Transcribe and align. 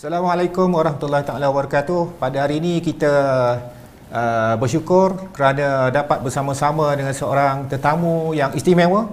Assalamualaikum 0.00 0.72
warahmatullahi 0.72 1.28
taala 1.28 1.52
wabarakatuh. 1.52 2.16
Pada 2.16 2.40
hari 2.40 2.56
ini 2.56 2.80
kita 2.80 3.12
uh, 4.08 4.56
bersyukur 4.56 5.28
kerana 5.36 5.92
dapat 5.92 6.24
bersama-sama 6.24 6.96
dengan 6.96 7.12
seorang 7.12 7.68
tetamu 7.68 8.32
yang 8.32 8.48
istimewa 8.56 9.12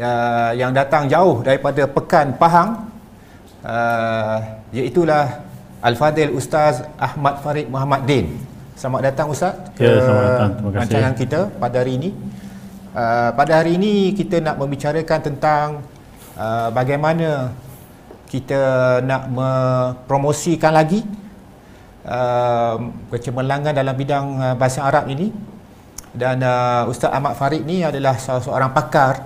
uh, 0.00 0.50
yang 0.56 0.72
datang 0.72 1.12
jauh 1.12 1.44
daripada 1.44 1.84
Pekan 1.84 2.32
Pahang 2.40 2.88
uh, 3.60 4.36
iaitulah 4.72 5.44
Al-Fadil 5.84 6.32
Ustaz 6.32 6.88
Ahmad 6.96 7.44
Farid 7.44 7.68
Muhammad 7.68 8.08
Din. 8.08 8.32
Selamat 8.80 9.12
datang 9.12 9.28
Ustaz 9.28 9.60
ke 9.76 9.84
ya, 9.84 9.92
Terima 10.56 10.72
kasih. 10.72 10.80
rancangan 10.80 11.12
kita 11.20 11.40
pada 11.60 11.84
hari 11.84 12.00
ini. 12.00 12.10
Uh, 12.96 13.36
pada 13.36 13.60
hari 13.60 13.76
ini 13.76 14.16
kita 14.16 14.40
nak 14.40 14.56
membicarakan 14.56 15.20
tentang 15.20 15.84
uh, 16.32 16.72
bagaimana 16.72 17.52
kita 18.28 18.60
nak 19.02 19.32
mempromosikan 19.32 20.76
lagi 20.76 21.00
uh, 22.04 22.76
kecemerlangan 23.08 23.72
dalam 23.72 23.96
bidang 23.96 24.26
uh, 24.36 24.54
bahasa 24.54 24.84
Arab 24.84 25.08
ini. 25.08 25.32
Dan 26.12 26.44
uh, 26.44 26.88
Ustaz 26.88 27.08
Ahmad 27.08 27.36
Farid 27.40 27.64
ni 27.64 27.80
adalah 27.80 28.20
salah 28.20 28.44
seorang 28.44 28.70
pakar 28.76 29.24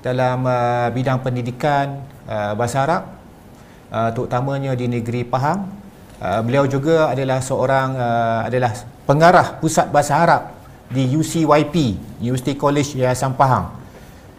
dalam 0.00 0.44
uh, 0.44 0.88
bidang 0.92 1.20
pendidikan 1.20 2.00
uh, 2.24 2.56
bahasa 2.56 2.80
Arab 2.84 3.02
uh, 3.92 4.08
terutamanya 4.16 4.72
di 4.72 4.88
negeri 4.88 5.24
Pahang. 5.28 5.68
Uh, 6.20 6.40
beliau 6.40 6.64
juga 6.64 7.12
adalah 7.12 7.44
seorang 7.44 7.88
uh, 7.96 8.40
adalah 8.48 8.72
pengarah 9.04 9.60
pusat 9.60 9.92
bahasa 9.92 10.16
Arab 10.16 10.42
di 10.88 11.12
UCYP 11.12 12.00
University 12.24 12.56
College 12.56 12.96
Yayasan 12.96 13.36
Pahang 13.36 13.83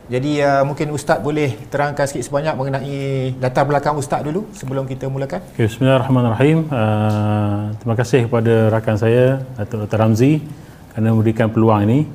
jadi 0.05 0.31
uh, 0.45 0.63
mungkin 0.69 0.93
Ustaz 0.93 1.17
boleh 1.17 1.57
terangkan 1.73 2.05
sikit 2.05 2.29
sebanyak 2.29 2.53
mengenai 2.53 3.33
latar 3.41 3.65
belakang 3.65 3.97
Ustaz 3.97 4.21
dulu 4.21 4.45
sebelum 4.53 4.85
kita 4.85 5.09
mulakan. 5.09 5.41
Okay, 5.57 5.65
Bismillahirrahmanirrahim. 5.65 6.69
Uh, 6.69 7.73
terima 7.81 7.95
kasih 7.97 8.29
kepada 8.29 8.69
rakan 8.69 8.95
saya 9.01 9.41
Datuk 9.57 9.89
Dr. 9.89 9.97
Ramzi 9.97 10.45
kerana 10.93 11.09
memberikan 11.09 11.49
peluang 11.49 11.89
ini. 11.89 12.05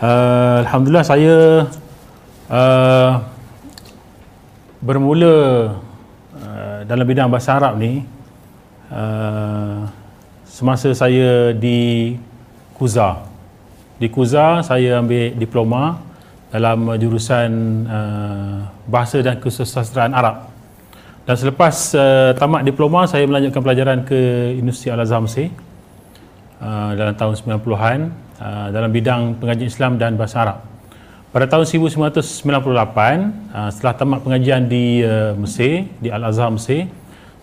Uh, 0.00 0.64
Alhamdulillah 0.64 1.04
saya 1.04 1.34
uh, 2.48 3.10
bermula 4.80 5.36
uh, 6.32 6.80
dalam 6.88 7.04
bidang 7.04 7.28
bahasa 7.28 7.60
Arab 7.60 7.76
ni 7.76 8.08
uh, 8.88 9.84
semasa 10.48 10.88
saya 10.96 11.52
di 11.52 12.16
Kuza. 12.72 13.20
Di 14.00 14.08
Kuza 14.08 14.64
saya 14.64 15.04
ambil 15.04 15.36
diploma 15.36 16.11
dalam 16.52 16.84
jurusan 17.00 17.50
uh, 17.88 18.68
bahasa 18.84 19.24
dan 19.24 19.40
kesusastraan 19.40 20.12
Arab. 20.12 20.52
Dan 21.24 21.34
selepas 21.40 21.96
uh, 21.96 22.36
tamat 22.36 22.60
diploma 22.68 23.08
saya 23.08 23.24
melanjutkan 23.24 23.64
pelajaran 23.64 24.04
ke 24.04 24.52
Universiti 24.60 24.92
Al-Azhar 24.92 25.24
Mesir 25.24 25.48
uh, 26.60 26.92
dalam 26.92 27.16
tahun 27.16 27.34
90-an 27.40 28.00
uh, 28.36 28.68
dalam 28.68 28.90
bidang 28.92 29.40
pengajian 29.40 29.72
Islam 29.72 29.96
dan 29.96 30.20
bahasa 30.20 30.44
Arab. 30.44 30.58
Pada 31.32 31.48
tahun 31.48 31.64
1998 31.64 32.12
uh, 32.12 33.70
setelah 33.72 33.94
tamat 33.96 34.20
pengajian 34.20 34.68
di 34.68 35.00
uh, 35.00 35.32
Mesir 35.40 35.88
di 36.04 36.12
Al-Azhar 36.12 36.52
Mesir 36.52 36.84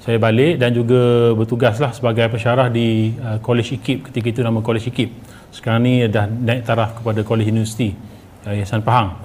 saya 0.05 0.21
balik 0.21 0.61
dan 0.61 0.69
juga 0.69 1.33
bertugaslah 1.33 1.91
sebagai 1.97 2.29
pensyarah 2.29 2.69
di 2.69 3.17
uh, 3.17 3.41
College 3.41 3.81
IKIP 3.81 4.13
ketika 4.13 4.27
itu 4.38 4.41
nama 4.45 4.61
College 4.61 4.94
IKIP. 4.94 5.09
Sekarang 5.49 5.81
ni 5.81 6.05
dah 6.05 6.29
naik 6.29 6.61
taraf 6.61 7.01
kepada 7.01 7.25
College 7.25 7.49
University 7.49 8.08
Yayasan 8.47 8.83
Pahang. 8.83 9.19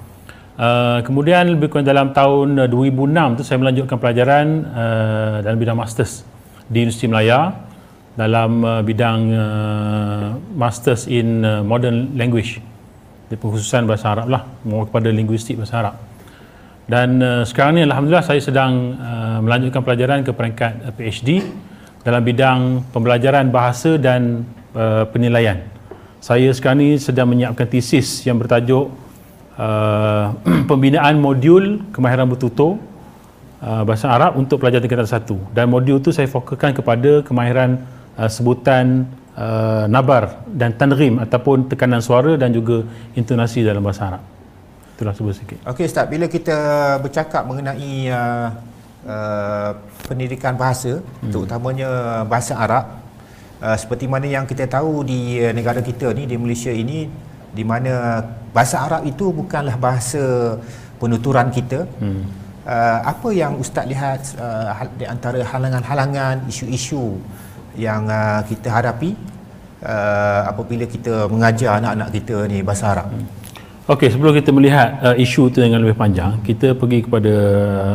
Uh, 0.55 1.03
kemudian 1.03 1.51
lebih 1.51 1.67
kurang 1.67 1.83
dalam 1.83 2.15
tahun 2.15 2.71
2006 2.71 3.39
tu 3.39 3.43
saya 3.43 3.59
melanjutkan 3.59 3.99
pelajaran 3.99 4.63
uh, 4.71 5.35
dalam 5.43 5.59
bidang 5.59 5.75
masters 5.75 6.23
di 6.71 6.87
Universiti 6.87 7.11
Melaya 7.11 7.51
dalam 8.15 8.63
uh, 8.63 8.79
bidang 8.79 9.19
uh, 9.35 10.27
masters 10.55 11.11
in 11.11 11.43
uh, 11.43 11.59
modern 11.59 12.15
language 12.15 12.63
di 13.27 13.35
pengkhususan 13.35 13.83
bahasa 13.83 14.15
Arab 14.15 14.31
lah 14.31 14.47
kepada 14.63 15.11
linguistik 15.11 15.59
bahasa 15.59 15.75
Arab 15.83 15.95
dan 16.87 17.19
uh, 17.19 17.43
sekarang 17.43 17.75
ni 17.75 17.83
Alhamdulillah 17.83 18.23
saya 18.23 18.39
sedang 18.39 18.95
uh, 18.95 19.43
melanjutkan 19.43 19.83
pelajaran 19.83 20.23
ke 20.23 20.31
peringkat 20.31 20.73
uh, 20.87 20.93
PhD 20.95 21.43
dalam 22.07 22.23
bidang 22.23 22.59
pembelajaran 22.95 23.51
bahasa 23.51 23.99
dan 23.99 24.47
uh, 24.71 25.03
penilaian 25.11 25.59
saya 26.23 26.47
sekarang 26.55 26.79
ni 26.79 26.89
sedang 26.95 27.27
menyiapkan 27.27 27.67
tesis 27.67 28.23
yang 28.23 28.39
bertajuk 28.39 29.03
Uh, 29.55 30.35
pembinaan 30.69 31.15
modul 31.15 31.79
kemahiran 31.95 32.27
bertutur 32.27 32.75
uh, 33.63 33.87
bahasa 33.87 34.11
Arab 34.11 34.35
untuk 34.35 34.59
pelajar 34.59 34.83
tingkatan 34.83 35.07
satu. 35.07 35.39
Dan 35.55 35.71
modul 35.71 36.03
tu 36.03 36.11
saya 36.11 36.27
fokuskan 36.27 36.75
kepada 36.75 37.23
kemahiran 37.23 37.79
uh, 38.19 38.27
sebutan 38.27 39.07
uh, 39.39 39.87
nabar 39.87 40.43
dan 40.51 40.75
tanrim 40.75 41.23
ataupun 41.23 41.71
tekanan 41.71 42.03
suara 42.03 42.35
dan 42.35 42.51
juga 42.51 42.83
intonasi 43.15 43.63
dalam 43.63 43.79
bahasa 43.79 44.11
Arab. 44.11 44.23
Itulah 44.95 45.15
sebut 45.15 45.35
sikit. 45.35 45.59
Okey 45.67 45.87
Ustaz, 45.87 46.07
bila 46.07 46.27
kita 46.27 46.55
bercakap 47.03 47.43
mengenai 47.47 48.11
uh, 48.11 48.47
uh, 49.07 49.71
pendidikan 50.07 50.55
bahasa 50.55 50.99
hmm. 50.99 51.31
terutamanya 51.31 52.23
bahasa 52.27 52.55
Arab 52.55 53.03
uh, 53.59 53.75
seperti 53.75 54.07
mana 54.07 54.27
yang 54.27 54.47
kita 54.47 54.67
tahu 54.67 55.03
di 55.03 55.39
uh, 55.39 55.51
negara 55.51 55.79
kita 55.79 56.11
ni 56.11 56.27
di 56.27 56.35
Malaysia 56.39 56.71
ini 56.71 57.07
di 57.57 57.63
mana 57.63 58.21
bahasa 58.55 58.83
Arab 58.85 59.01
itu 59.11 59.31
bukanlah 59.31 59.75
bahasa 59.79 60.23
penuturan 61.01 61.47
kita. 61.57 61.87
Hmm. 62.01 62.23
Uh, 62.65 62.99
apa 63.13 63.29
yang 63.29 63.61
ustaz 63.61 63.85
lihat 63.85 64.21
uh, 64.41 64.73
di 64.97 65.05
antara 65.05 65.39
halangan-halangan 65.45 66.49
isu-isu 66.49 67.21
yang 67.77 68.09
uh, 68.09 68.41
kita 68.49 68.73
hadapi 68.73 69.13
uh, 69.85 70.49
apabila 70.49 70.89
kita 70.89 71.29
mengajar 71.29 71.77
anak-anak 71.77 72.09
kita 72.17 72.37
ni 72.49 72.65
bahasa 72.65 72.85
Arab? 72.93 73.07
Hmm. 73.13 73.27
Okey, 73.85 74.09
sebelum 74.09 74.33
kita 74.33 74.49
melihat 74.49 74.97
uh, 75.05 75.15
isu 75.25 75.53
itu 75.53 75.61
dengan 75.61 75.85
lebih 75.85 75.93
panjang, 75.93 76.41
kita 76.41 76.73
pergi 76.73 77.05
kepada 77.05 77.33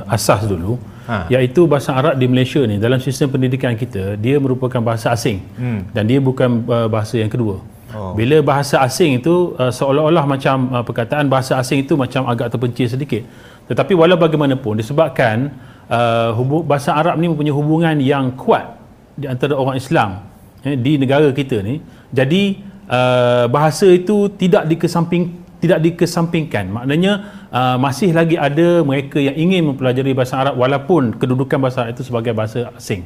asas 0.06 0.47
dulu. 0.47 0.78
Ha. 1.10 1.27
iaitu 1.27 1.66
bahasa 1.66 1.91
Arab 1.91 2.15
di 2.22 2.31
Malaysia 2.31 2.62
ni 2.71 2.78
dalam 2.78 3.03
sistem 3.03 3.34
pendidikan 3.34 3.75
kita 3.75 4.15
dia 4.15 4.38
merupakan 4.38 4.78
bahasa 4.78 5.10
asing 5.10 5.42
hmm. 5.59 5.91
dan 5.91 6.06
dia 6.06 6.22
bukan 6.22 6.62
uh, 6.71 6.87
bahasa 6.87 7.19
yang 7.19 7.27
kedua. 7.27 7.59
Oh. 7.91 8.15
Bila 8.15 8.39
bahasa 8.41 8.78
asing 8.83 9.19
itu 9.19 9.59
uh, 9.59 9.73
seolah-olah 9.75 10.25
macam 10.27 10.71
uh, 10.71 10.84
perkataan 10.87 11.27
bahasa 11.27 11.59
asing 11.59 11.83
itu 11.83 11.99
macam 11.99 12.27
agak 12.31 12.55
terpencil 12.55 12.87
sedikit. 12.87 13.23
Tetapi 13.67 13.95
walau 13.95 14.19
bagaimanapun 14.19 14.78
disebabkan 14.78 15.51
uh, 15.91 16.34
hubung, 16.39 16.62
bahasa 16.67 16.95
Arab 16.95 17.19
ni 17.19 17.27
mempunyai 17.27 17.55
hubungan 17.55 17.97
yang 17.99 18.34
kuat 18.39 18.78
di 19.19 19.27
antara 19.27 19.59
orang 19.59 19.77
Islam 19.78 20.23
eh, 20.62 20.78
di 20.78 20.99
negara 20.99 21.31
kita 21.34 21.62
ni. 21.62 21.83
Jadi 22.15 22.62
uh, 22.87 23.51
bahasa 23.51 23.91
itu 23.91 24.31
tidak 24.39 24.71
dikesamping 24.71 25.39
tidak 25.61 25.78
dikesampingkan. 25.84 26.72
Maknanya 26.72 27.12
uh, 27.53 27.77
masih 27.77 28.17
lagi 28.17 28.41
ada 28.41 28.81
mereka 28.81 29.21
yang 29.21 29.37
ingin 29.37 29.75
mempelajari 29.75 30.17
bahasa 30.17 30.41
Arab 30.41 30.57
walaupun 30.57 31.21
kedudukan 31.21 31.61
bahasa 31.61 31.84
Arab 31.84 32.01
itu 32.01 32.03
sebagai 32.09 32.33
bahasa 32.33 32.72
asing. 32.72 33.05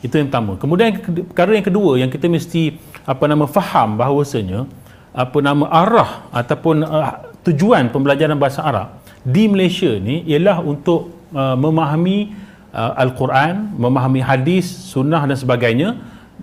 Itu 0.00 0.16
yang 0.16 0.32
pertama. 0.32 0.56
Kemudian 0.56 0.96
perkara 1.28 1.52
yang 1.52 1.66
kedua 1.66 2.00
yang 2.00 2.10
kita 2.12 2.26
mesti 2.26 2.76
apa 3.04 3.24
nama 3.28 3.44
faham 3.44 4.00
bahawasanya 4.00 4.64
apa 5.12 5.38
nama 5.42 5.66
arah 5.68 6.10
ataupun 6.30 6.86
uh, 6.86 7.28
tujuan 7.44 7.90
pembelajaran 7.90 8.38
bahasa 8.38 8.62
Arab 8.62 9.00
di 9.26 9.50
Malaysia 9.50 9.90
ni 10.00 10.24
ialah 10.24 10.62
untuk 10.64 11.12
uh, 11.34 11.56
memahami 11.58 12.32
uh, 12.72 12.92
al-Quran, 12.96 13.76
memahami 13.76 14.20
hadis, 14.24 14.70
sunnah 14.70 15.26
dan 15.26 15.36
sebagainya 15.36 15.98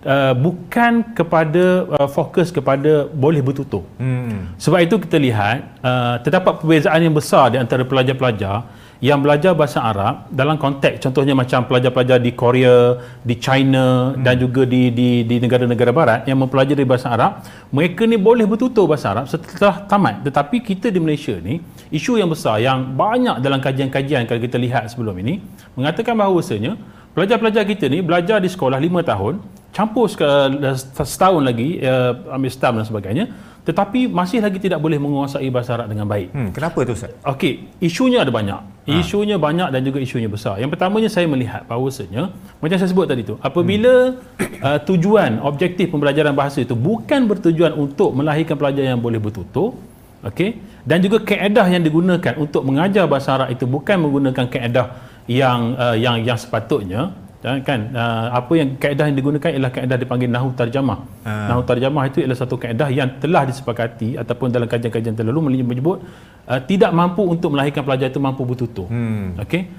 uh, 0.06 0.34
bukan 0.38 1.16
kepada 1.18 1.88
uh, 1.98 2.08
fokus 2.12 2.54
kepada 2.54 3.08
boleh 3.10 3.42
bertutur. 3.42 3.88
Hmm. 3.98 4.54
Sebab 4.62 4.80
itu 4.84 4.96
kita 5.02 5.18
lihat 5.18 5.82
uh, 5.82 6.22
terdapat 6.22 6.62
perbezaan 6.62 7.00
yang 7.02 7.16
besar 7.16 7.50
di 7.50 7.58
antara 7.58 7.82
pelajar-pelajar 7.88 8.68
yang 8.98 9.22
belajar 9.22 9.54
bahasa 9.54 9.86
Arab 9.86 10.26
dalam 10.34 10.58
konteks 10.58 11.06
contohnya 11.06 11.38
macam 11.38 11.70
pelajar-pelajar 11.70 12.18
di 12.18 12.34
Korea, 12.34 12.98
di 13.22 13.36
China 13.38 14.14
hmm. 14.14 14.26
dan 14.26 14.36
juga 14.42 14.66
di 14.66 14.90
di 14.90 15.22
di 15.22 15.38
negara-negara 15.38 15.92
barat 15.94 16.20
yang 16.26 16.42
mempelajari 16.42 16.82
bahasa 16.82 17.14
Arab, 17.14 17.46
mereka 17.70 18.10
ni 18.10 18.18
boleh 18.18 18.50
bertutur 18.50 18.90
bahasa 18.90 19.14
Arab 19.14 19.26
setelah 19.30 19.86
tamat. 19.86 20.26
Tetapi 20.26 20.66
kita 20.66 20.90
di 20.90 20.98
Malaysia 20.98 21.38
ni, 21.38 21.62
isu 21.94 22.18
yang 22.18 22.30
besar 22.34 22.58
yang 22.58 22.98
banyak 22.98 23.38
dalam 23.42 23.62
kajian-kajian 23.62 24.26
kalau 24.26 24.42
kita 24.42 24.58
lihat 24.58 24.90
sebelum 24.90 25.14
ini 25.22 25.46
mengatakan 25.78 26.18
bahawasanya 26.18 26.74
pelajar-pelajar 27.14 27.64
kita 27.70 27.86
ni 27.90 28.02
belajar 28.02 28.42
di 28.42 28.50
sekolah 28.50 28.82
5 28.82 29.10
tahun, 29.14 29.34
campur 29.78 30.10
setahun 30.10 31.44
lagi 31.46 31.78
uh, 31.86 32.34
ambil 32.34 32.50
staff 32.50 32.74
dan 32.74 32.86
sebagainya 32.90 33.26
tetapi 33.68 34.08
masih 34.08 34.40
lagi 34.40 34.64
tidak 34.64 34.80
boleh 34.80 34.96
menguasai 34.96 35.52
bahasa 35.52 35.76
Arab 35.76 35.92
dengan 35.92 36.08
baik. 36.08 36.32
Hmm, 36.32 36.50
kenapa 36.56 36.88
tu 36.88 36.96
Ustaz? 36.96 37.12
Okey, 37.28 37.68
isunya 37.84 38.24
ada 38.24 38.32
banyak. 38.32 38.56
Ha. 38.64 38.96
Isunya 39.04 39.36
banyak 39.36 39.76
dan 39.76 39.84
juga 39.84 40.00
isunya 40.00 40.32
besar. 40.32 40.56
Yang 40.64 40.80
pertamanya 40.80 41.10
saya 41.12 41.28
melihat 41.28 41.68
bahawasanya 41.68 42.32
macam 42.64 42.76
saya 42.80 42.88
sebut 42.88 43.12
tadi 43.12 43.28
tu, 43.28 43.36
apabila 43.44 44.16
hmm. 44.16 44.64
uh, 44.64 44.80
tujuan 44.88 45.44
objektif 45.44 45.92
pembelajaran 45.92 46.32
bahasa 46.32 46.64
itu 46.64 46.80
bukan 46.80 47.28
bertujuan 47.28 47.76
untuk 47.76 48.16
melahirkan 48.16 48.56
pelajar 48.56 48.88
yang 48.88 49.04
boleh 49.04 49.20
bertutur, 49.20 49.76
okey, 50.24 50.64
dan 50.88 51.04
juga 51.04 51.20
kaedah 51.28 51.68
yang 51.68 51.84
digunakan 51.84 52.40
untuk 52.40 52.64
mengajar 52.64 53.04
bahasa 53.04 53.36
Arab 53.36 53.52
itu 53.52 53.68
bukan 53.68 54.00
menggunakan 54.00 54.48
kaedah 54.48 54.88
yang 55.28 55.76
uh, 55.76 55.92
yang 56.00 56.24
yang 56.24 56.40
sepatutnya 56.40 57.12
dan 57.38 57.62
kan 57.62 57.94
uh, 57.94 58.34
apa 58.34 58.54
yang 58.58 58.70
kaedah 58.82 59.06
yang 59.14 59.18
digunakan 59.18 59.50
ialah 59.54 59.70
kaedah 59.70 59.98
dipanggil 60.02 60.26
nahu 60.26 60.58
tarjamah. 60.58 61.00
Ha. 61.22 61.32
Nahu 61.54 61.62
tarjamah 61.70 62.04
itu 62.10 62.18
ialah 62.26 62.38
satu 62.38 62.58
kaedah 62.58 62.90
yang 62.90 63.22
telah 63.22 63.46
disepakati 63.46 64.18
ataupun 64.18 64.50
dalam 64.50 64.66
kajian-kajian 64.66 65.14
terlalu 65.14 65.62
menyebut 65.62 66.02
uh, 66.50 66.62
tidak 66.66 66.90
mampu 66.98 67.22
untuk 67.22 67.54
melahirkan 67.54 67.86
pelajar 67.86 68.10
itu 68.10 68.18
mampu 68.18 68.42
bertutur. 68.42 68.90
Hmm. 68.90 69.38
Okey. 69.38 69.70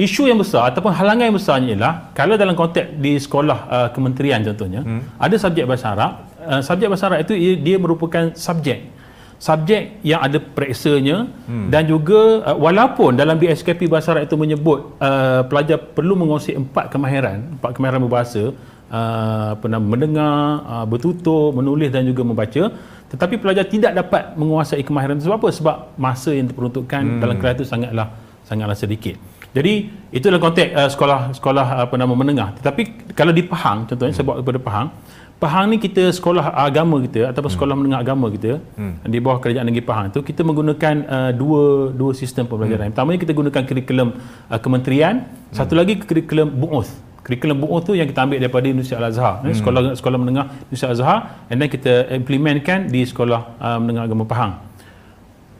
Isu 0.00 0.32
yang 0.32 0.40
besar 0.40 0.72
ataupun 0.72 0.96
halangan 0.96 1.28
yang 1.28 1.36
besarnya 1.36 1.68
ialah 1.76 1.94
kalau 2.16 2.40
dalam 2.40 2.56
konteks 2.56 2.96
di 2.96 3.20
sekolah 3.20 3.58
uh, 3.68 3.88
kementerian 3.92 4.40
contohnya 4.40 4.80
hmm. 4.80 5.20
ada 5.20 5.36
subjek 5.36 5.68
bahasa 5.68 5.92
Arab, 5.92 6.12
uh, 6.40 6.64
subjek 6.64 6.88
bahasa 6.88 7.04
Arab 7.12 7.20
itu 7.28 7.36
dia 7.60 7.76
merupakan 7.76 8.32
subjek 8.32 8.99
subjek 9.40 10.04
yang 10.04 10.20
ada 10.20 10.36
pereksanya 10.36 11.24
hmm. 11.48 11.72
dan 11.72 11.88
juga 11.88 12.44
uh, 12.44 12.56
walaupun 12.60 13.16
dalam 13.16 13.40
DSKP 13.40 13.88
Bahasa 13.88 14.12
Arab 14.12 14.28
itu 14.28 14.36
menyebut 14.36 15.00
uh, 15.00 15.48
pelajar 15.48 15.80
perlu 15.80 16.12
menguasai 16.12 16.60
empat 16.60 16.92
kemahiran, 16.92 17.56
empat 17.56 17.72
kemahiran 17.72 18.04
berbahasa, 18.04 18.52
uh, 18.92 19.56
pernah 19.56 19.80
mendengar, 19.80 20.60
uh, 20.68 20.84
bertutur, 20.84 21.56
menulis 21.56 21.88
dan 21.88 22.04
juga 22.04 22.20
membaca, 22.20 22.68
tetapi 23.08 23.40
pelajar 23.40 23.64
tidak 23.64 23.96
dapat 23.96 24.36
menguasai 24.36 24.84
kemahiran 24.84 25.16
itu 25.16 25.32
sebab 25.32 25.40
apa? 25.40 25.48
Sebab 25.48 25.76
masa 25.96 26.36
yang 26.36 26.52
diperuntukkan 26.52 27.00
hmm. 27.00 27.20
dalam 27.24 27.40
kelas 27.40 27.64
itu 27.64 27.66
sangatlah 27.66 28.12
sangatlah 28.44 28.76
sedikit. 28.76 29.16
Jadi 29.50 29.90
itu 30.14 30.24
dalam 30.26 30.38
konteks 30.38 30.70
uh, 30.74 30.88
sekolah 30.90 31.34
sekolah 31.34 31.66
apa 31.86 31.94
nama 31.98 32.14
menengah. 32.14 32.54
Tetapi 32.62 33.10
kalau 33.18 33.34
di 33.34 33.42
Pahang 33.42 33.86
contohnya 33.90 34.14
hmm. 34.14 34.18
saya 34.18 34.26
bawa 34.26 34.36
kepada 34.42 34.60
Pahang, 34.62 34.86
Pahang 35.42 35.72
ni 35.72 35.76
kita 35.82 36.12
sekolah 36.12 36.54
agama 36.54 37.00
kita 37.02 37.34
ataupun 37.34 37.50
sekolah 37.50 37.74
hmm. 37.74 37.80
menengah 37.82 38.00
agama 38.04 38.26
kita 38.30 38.62
hmm. 38.62 39.08
di 39.10 39.18
bawah 39.18 39.42
kerajaan 39.42 39.66
negeri 39.66 39.82
Pahang 39.82 40.06
tu 40.14 40.22
kita 40.22 40.46
menggunakan 40.46 40.94
uh, 41.08 41.30
dua 41.34 41.90
dua 41.90 42.12
sistem 42.14 42.46
pembelajaran. 42.46 42.90
Hmm. 42.90 42.94
Pertamanya 42.94 43.18
kita 43.24 43.32
gunakan 43.34 43.62
kurikulum 43.66 44.08
uh, 44.52 44.60
kementerian, 44.62 45.14
hmm. 45.26 45.56
satu 45.56 45.74
lagi 45.74 45.98
kurikulum 45.98 46.46
bu'uth. 46.46 46.92
Kurikulum 47.26 47.56
bu'uth 47.66 47.84
tu 47.90 47.98
yang 47.98 48.06
kita 48.06 48.22
ambil 48.22 48.38
daripada 48.38 48.66
Universiti 48.70 48.94
Al-Azhar, 48.94 49.42
hmm. 49.42 49.56
sekolah 49.58 49.80
sekolah 49.98 50.18
menengah 50.20 50.46
Universiti 50.70 50.86
Al-Azhar 50.86 51.18
and 51.50 51.58
then 51.58 51.66
kita 51.72 52.06
implementkan 52.14 52.86
di 52.86 53.02
sekolah 53.02 53.58
uh, 53.58 53.78
menengah 53.82 54.06
agama 54.06 54.28
Pahang. 54.28 54.62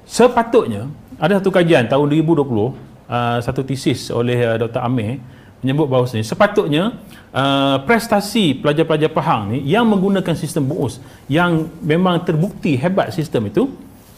Sepatutnya 0.06 0.86
ada 1.18 1.42
satu 1.42 1.48
kajian 1.48 1.90
tahun 1.90 2.06
2020 2.20 2.89
uh, 3.10 3.38
satu 3.42 3.66
tesis 3.66 4.14
oleh 4.14 4.38
uh, 4.46 4.56
Dr. 4.56 4.80
Amir 4.86 5.18
menyebut 5.60 5.90
bahawa 5.90 6.08
sepatutnya 6.08 6.96
uh, 7.36 7.76
prestasi 7.84 8.56
pelajar-pelajar 8.56 9.12
Pahang 9.12 9.52
ni 9.52 9.58
yang 9.68 9.84
menggunakan 9.84 10.32
sistem 10.32 10.64
BUUS 10.70 11.02
yang 11.28 11.68
memang 11.84 12.24
terbukti 12.24 12.80
hebat 12.80 13.12
sistem 13.12 13.52
itu 13.52 13.68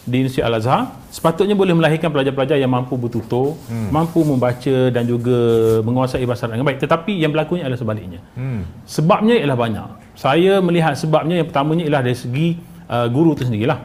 di 0.02 0.18
Universiti 0.22 0.42
Al-Azhar 0.42 0.98
sepatutnya 1.14 1.54
boleh 1.54 1.78
melahirkan 1.78 2.10
pelajar-pelajar 2.10 2.58
yang 2.58 2.70
mampu 2.74 2.98
bertutur, 2.98 3.54
hmm. 3.70 3.94
mampu 3.94 4.26
membaca 4.26 4.90
dan 4.90 5.06
juga 5.06 5.38
menguasai 5.86 6.26
bahasa 6.26 6.46
Arab 6.46 6.58
dengan 6.58 6.66
baik 6.74 6.80
tetapi 6.82 7.22
yang 7.22 7.30
berlakunya 7.30 7.70
adalah 7.70 7.78
sebaliknya. 7.78 8.20
Hmm. 8.34 8.66
Sebabnya 8.82 9.38
ialah 9.38 9.54
banyak. 9.54 9.88
Saya 10.18 10.58
melihat 10.58 10.98
sebabnya 10.98 11.38
yang 11.38 11.46
pertamanya 11.46 11.86
ialah 11.86 12.02
dari 12.02 12.18
segi 12.18 12.58
uh, 12.90 13.06
guru 13.06 13.38
itu 13.38 13.46
sendirilah. 13.46 13.78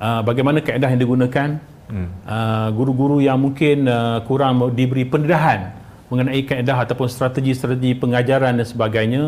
Uh, 0.00 0.24
bagaimana 0.24 0.64
kaedah 0.64 0.88
yang 0.88 1.00
digunakan 1.04 1.60
hmm. 1.90 2.08
uh, 2.24 2.68
guru-guru 2.72 3.18
yang 3.18 3.42
mungkin 3.42 3.90
uh, 3.90 4.22
kurang 4.24 4.62
diberi 4.78 5.04
pendedahan 5.04 5.74
mengenai 6.10 6.42
kaedah 6.42 6.86
ataupun 6.86 7.06
strategi-strategi 7.06 7.98
pengajaran 7.98 8.58
dan 8.58 8.66
sebagainya. 8.66 9.22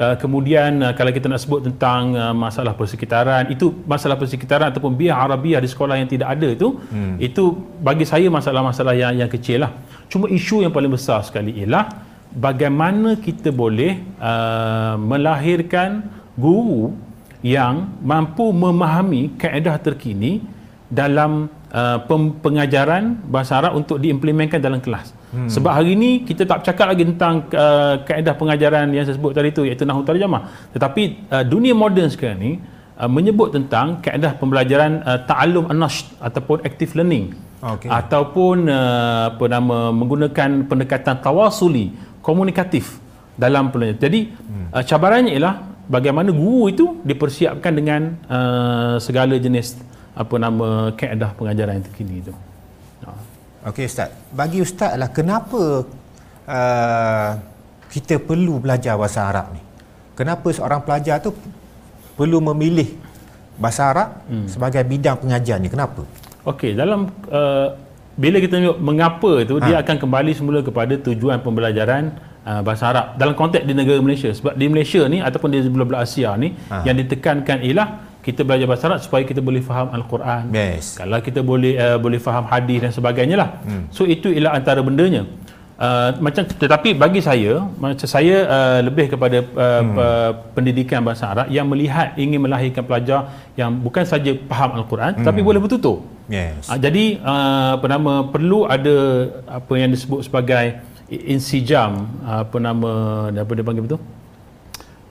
Uh, 0.00 0.16
kemudian 0.16 0.80
uh, 0.80 0.92
kalau 0.96 1.10
kita 1.12 1.26
nak 1.26 1.42
sebut 1.42 1.66
tentang 1.66 2.14
uh, 2.14 2.32
masalah 2.32 2.72
persekitaran, 2.72 3.50
itu 3.52 3.74
masalah 3.84 4.16
persekitaran 4.16 4.70
ataupun 4.72 4.94
biar 4.94 5.18
Arabiah 5.18 5.60
di 5.60 5.68
sekolah 5.68 5.98
yang 5.98 6.08
tidak 6.08 6.38
ada 6.38 6.48
itu, 6.48 6.78
hmm. 6.78 7.20
itu 7.20 7.44
bagi 7.82 8.06
saya 8.06 8.30
masalah-masalah 8.32 8.94
yang 8.96 9.12
yang 9.26 9.30
kecil 9.30 9.66
lah. 9.66 9.74
Cuma 10.08 10.30
isu 10.30 10.64
yang 10.64 10.72
paling 10.72 10.88
besar 10.88 11.20
sekali 11.26 11.52
ialah 11.58 11.90
bagaimana 12.32 13.18
kita 13.18 13.50
boleh 13.50 13.98
uh, 14.22 14.94
melahirkan 14.96 16.06
guru 16.38 16.94
yang 17.42 17.90
mampu 18.00 18.52
memahami 18.54 19.34
kaedah 19.36 19.76
terkini 19.80 20.40
dalam 20.86 21.48
uh, 21.70 21.98
pengajaran 22.42 23.18
bahasa 23.26 23.58
Arab 23.62 23.78
untuk 23.78 24.02
diimplementkan 24.02 24.58
dalam 24.58 24.82
kelas. 24.82 25.14
Hmm. 25.30 25.46
Sebab 25.46 25.70
hari 25.70 25.94
ini 25.94 26.26
kita 26.26 26.46
tak 26.46 26.66
cakap 26.66 26.90
lagi 26.90 27.06
tentang 27.06 27.46
uh, 27.54 28.02
kaedah 28.02 28.34
pengajaran 28.34 28.90
yang 28.90 29.06
saya 29.06 29.16
sebut 29.16 29.32
tadi 29.34 29.54
itu 29.54 29.62
iaitu 29.66 29.86
nahwu 29.86 30.02
tarjamah. 30.02 30.70
Tetapi 30.74 31.02
uh, 31.30 31.44
dunia 31.46 31.74
moden 31.74 32.10
sekarang 32.10 32.38
ni 32.38 32.52
uh, 32.98 33.10
menyebut 33.10 33.54
tentang 33.54 34.02
kaedah 34.02 34.34
pembelajaran 34.36 35.02
uh, 35.06 35.18
ta'allum 35.24 35.70
an-nasht 35.70 36.10
ataupun 36.18 36.66
active 36.66 36.92
learning. 36.98 37.34
Okay. 37.60 37.92
Ataupun 37.92 38.66
uh, 38.66 39.36
apa 39.36 39.44
nama 39.46 39.92
menggunakan 39.92 40.64
pendekatan 40.66 41.20
tawasuli, 41.20 41.92
komunikatif 42.24 42.98
dalam 43.38 43.70
pelajaran. 43.70 44.00
Jadi 44.00 44.20
hmm. 44.32 44.66
uh, 44.74 44.82
cabarannya 44.82 45.32
ialah 45.36 45.54
bagaimana 45.90 46.30
guru 46.30 46.70
itu 46.70 46.86
dipersiapkan 47.02 47.72
dengan 47.74 48.14
uh, 48.30 48.96
segala 49.02 49.34
jenis 49.38 49.89
apa 50.20 50.34
nama 50.36 50.92
kaedah 50.92 51.32
pengajaran 51.32 51.80
yang 51.80 51.86
terkini 51.88 52.14
itu. 52.20 52.32
Okey 53.60 53.84
ustaz, 53.84 54.08
bagi 54.32 54.64
ustaz 54.64 54.96
lah 54.96 55.12
kenapa 55.12 55.84
uh, 56.48 57.30
kita 57.92 58.16
perlu 58.16 58.56
belajar 58.56 58.96
bahasa 58.96 59.28
Arab 59.28 59.52
ni? 59.52 59.60
Kenapa 60.16 60.48
seorang 60.48 60.80
pelajar 60.80 61.20
tu 61.20 61.36
perlu 62.16 62.40
memilih 62.40 62.96
bahasa 63.60 63.92
Arab 63.92 64.08
hmm. 64.32 64.48
sebagai 64.48 64.80
bidang 64.80 65.20
pengajar 65.20 65.60
ni? 65.60 65.68
Kenapa? 65.68 66.08
Okey, 66.48 66.72
dalam 66.72 67.12
uh, 67.28 67.76
bila 68.16 68.40
kita 68.40 68.56
tengok 68.56 68.80
mengapa 68.80 69.44
itu 69.44 69.60
ha. 69.60 69.64
dia 69.68 69.76
akan 69.84 69.96
kembali 70.08 70.32
semula 70.32 70.60
kepada 70.64 70.96
tujuan 70.96 71.44
pembelajaran 71.44 72.16
uh, 72.48 72.64
bahasa 72.64 72.96
Arab 72.96 73.06
dalam 73.20 73.36
konteks 73.36 73.68
di 73.68 73.76
negara 73.76 74.00
Malaysia. 74.00 74.32
Sebab 74.32 74.56
di 74.56 74.72
Malaysia 74.72 75.04
ni 75.04 75.20
ataupun 75.20 75.52
di 75.52 75.60
belah-belah 75.68 76.00
Asia 76.00 76.32
ni 76.40 76.56
ha. 76.72 76.80
yang 76.88 76.96
ditekankan 76.96 77.60
ialah 77.60 78.09
kita 78.20 78.44
belajar 78.44 78.66
bahasa 78.68 78.84
Arab 78.88 79.00
supaya 79.00 79.22
kita 79.24 79.40
boleh 79.40 79.62
faham 79.64 79.88
Al-Quran. 79.96 80.52
Yes. 80.52 81.00
Kalau 81.00 81.18
kita 81.24 81.40
boleh 81.40 81.72
uh, 81.80 81.96
boleh 81.96 82.20
faham 82.20 82.44
hadis 82.44 82.78
dan 82.84 82.92
sebagainya 82.92 83.36
lah. 83.40 83.50
Hmm. 83.64 83.88
So 83.88 84.04
itu 84.04 84.28
ialah 84.28 84.60
antara 84.60 84.84
bendanya. 84.84 85.24
Uh, 85.80 86.12
macam 86.20 86.44
tetapi 86.44 86.92
bagi 86.92 87.24
saya 87.24 87.64
macam 87.80 88.04
saya 88.04 88.44
uh, 88.44 88.80
lebih 88.84 89.16
kepada 89.16 89.40
uh, 89.40 89.80
hmm. 89.80 89.96
pendidikan 90.52 91.00
bahasa 91.00 91.32
Arab 91.32 91.48
yang 91.48 91.64
melihat 91.72 92.12
ingin 92.20 92.36
melahirkan 92.36 92.84
pelajar 92.84 93.32
yang 93.56 93.72
bukan 93.80 94.04
saja 94.04 94.36
faham 94.44 94.76
Al-Quran 94.76 95.16
hmm. 95.16 95.24
tapi 95.24 95.40
boleh 95.40 95.56
bertutur. 95.56 96.04
Yes. 96.28 96.68
Uh, 96.68 96.76
jadi 96.76 97.24
uh, 97.24 97.80
apa 97.80 97.86
nama 97.88 98.28
perlu 98.28 98.68
ada 98.68 98.96
apa 99.48 99.72
yang 99.80 99.88
disebut 99.88 100.28
sebagai 100.28 100.84
insijam 101.08 102.12
apa 102.28 102.56
nama 102.60 102.90
apa 103.32 103.52
dia 103.56 103.64
panggil 103.64 103.88
betul? 103.88 104.00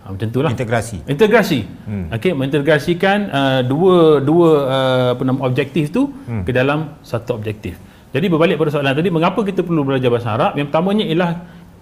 Ha, 0.09 0.17
macam 0.17 0.27
itulah. 0.33 0.49
Integrasi. 0.49 0.97
Integrasi. 1.05 1.59
Hmm. 1.85 2.09
Okey, 2.09 2.33
mengintegrasikan 2.33 3.29
uh, 3.29 3.61
dua 3.61 4.17
dua 4.25 4.49
uh, 4.65 5.07
apa 5.13 5.21
nama 5.21 5.37
objektif 5.45 5.93
tu 5.93 6.09
hmm. 6.09 6.49
ke 6.49 6.51
dalam 6.51 6.97
satu 7.05 7.37
objektif. 7.37 7.77
Jadi 8.09 8.25
berbalik 8.25 8.57
pada 8.57 8.73
soalan 8.73 8.97
tadi, 8.97 9.13
mengapa 9.13 9.45
kita 9.45 9.61
perlu 9.61 9.85
belajar 9.85 10.09
bahasa 10.09 10.33
Arab? 10.33 10.57
Yang 10.57 10.73
pertamanya 10.73 11.05
ialah 11.05 11.29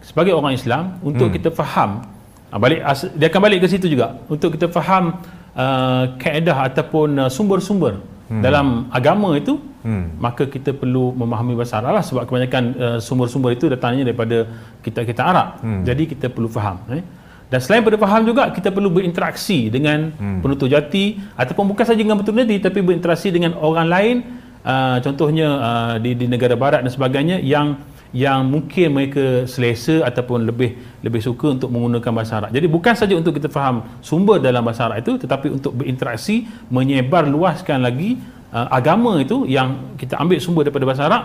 sebagai 0.04 0.36
orang 0.36 0.60
Islam 0.60 1.00
untuk 1.00 1.32
hmm. 1.32 1.36
kita 1.40 1.50
faham 1.56 2.04
uh, 2.52 2.60
balik 2.60 2.84
dia 3.16 3.28
akan 3.32 3.42
balik 3.48 3.60
ke 3.64 3.68
situ 3.72 3.88
juga 3.88 4.20
untuk 4.28 4.60
kita 4.60 4.68
faham 4.68 5.24
uh, 5.56 6.04
kaedah 6.20 6.68
ataupun 6.68 7.28
uh, 7.28 7.30
sumber-sumber 7.32 8.04
hmm. 8.28 8.44
dalam 8.44 8.92
agama 8.92 9.36
itu 9.40 9.56
hmm. 9.88 10.20
maka 10.20 10.44
kita 10.48 10.76
perlu 10.76 11.16
memahami 11.16 11.56
bahasa 11.60 11.80
Arab 11.80 11.98
lah 11.98 12.04
sebab 12.04 12.24
kebanyakan 12.28 12.64
uh, 12.76 13.00
sumber-sumber 13.08 13.56
itu 13.58 13.72
datangnya 13.72 14.04
daripada 14.12 14.48
kita-kita 14.84 15.22
Arab. 15.24 15.48
Hmm. 15.64 15.82
Jadi 15.88 16.04
kita 16.12 16.28
perlu 16.28 16.50
faham 16.52 16.78
eh. 16.92 17.04
Dan 17.48 17.60
selain 17.64 17.80
pada 17.80 17.96
faham 17.96 18.28
juga 18.28 18.52
kita 18.52 18.76
perlu 18.76 18.92
berinteraksi 18.92 19.72
dengan 19.72 20.12
hmm. 20.12 20.44
penutur 20.44 20.68
jati 20.68 21.16
ataupun 21.40 21.72
bukan 21.72 21.86
saja 21.88 21.96
dengan 21.96 22.20
penutur 22.20 22.44
jati 22.44 22.60
tapi 22.60 22.84
berinteraksi 22.84 23.32
dengan 23.32 23.56
orang 23.56 23.88
lain 23.88 24.16
uh, 24.68 25.00
contohnya 25.00 25.48
uh, 25.56 25.96
di, 25.96 26.12
di 26.12 26.28
negara 26.28 26.60
barat 26.60 26.84
dan 26.84 26.92
sebagainya 26.92 27.40
yang 27.40 27.80
yang 28.16 28.48
mungkin 28.48 28.96
mereka 28.96 29.44
selesa 29.48 30.04
ataupun 30.04 30.48
lebih 30.48 30.80
lebih 31.04 31.20
suka 31.20 31.56
untuk 31.60 31.72
menggunakan 31.72 32.12
bahasa 32.12 32.40
Arab. 32.40 32.56
Jadi 32.56 32.68
bukan 32.68 32.94
saja 32.96 33.14
untuk 33.16 33.36
kita 33.36 33.52
faham 33.52 33.84
sumber 34.00 34.40
dalam 34.40 34.64
bahasa 34.64 34.88
Arab 34.88 35.04
itu 35.04 35.20
tetapi 35.20 35.52
untuk 35.52 35.76
berinteraksi 35.76 36.48
menyebar 36.72 37.28
luaskan 37.28 37.84
lagi 37.84 38.16
uh, 38.52 38.68
agama 38.72 39.20
itu 39.20 39.44
yang 39.48 39.96
kita 40.00 40.20
ambil 40.20 40.40
sumber 40.40 40.68
daripada 40.68 40.86
bahasa 40.88 41.04
Arab 41.08 41.24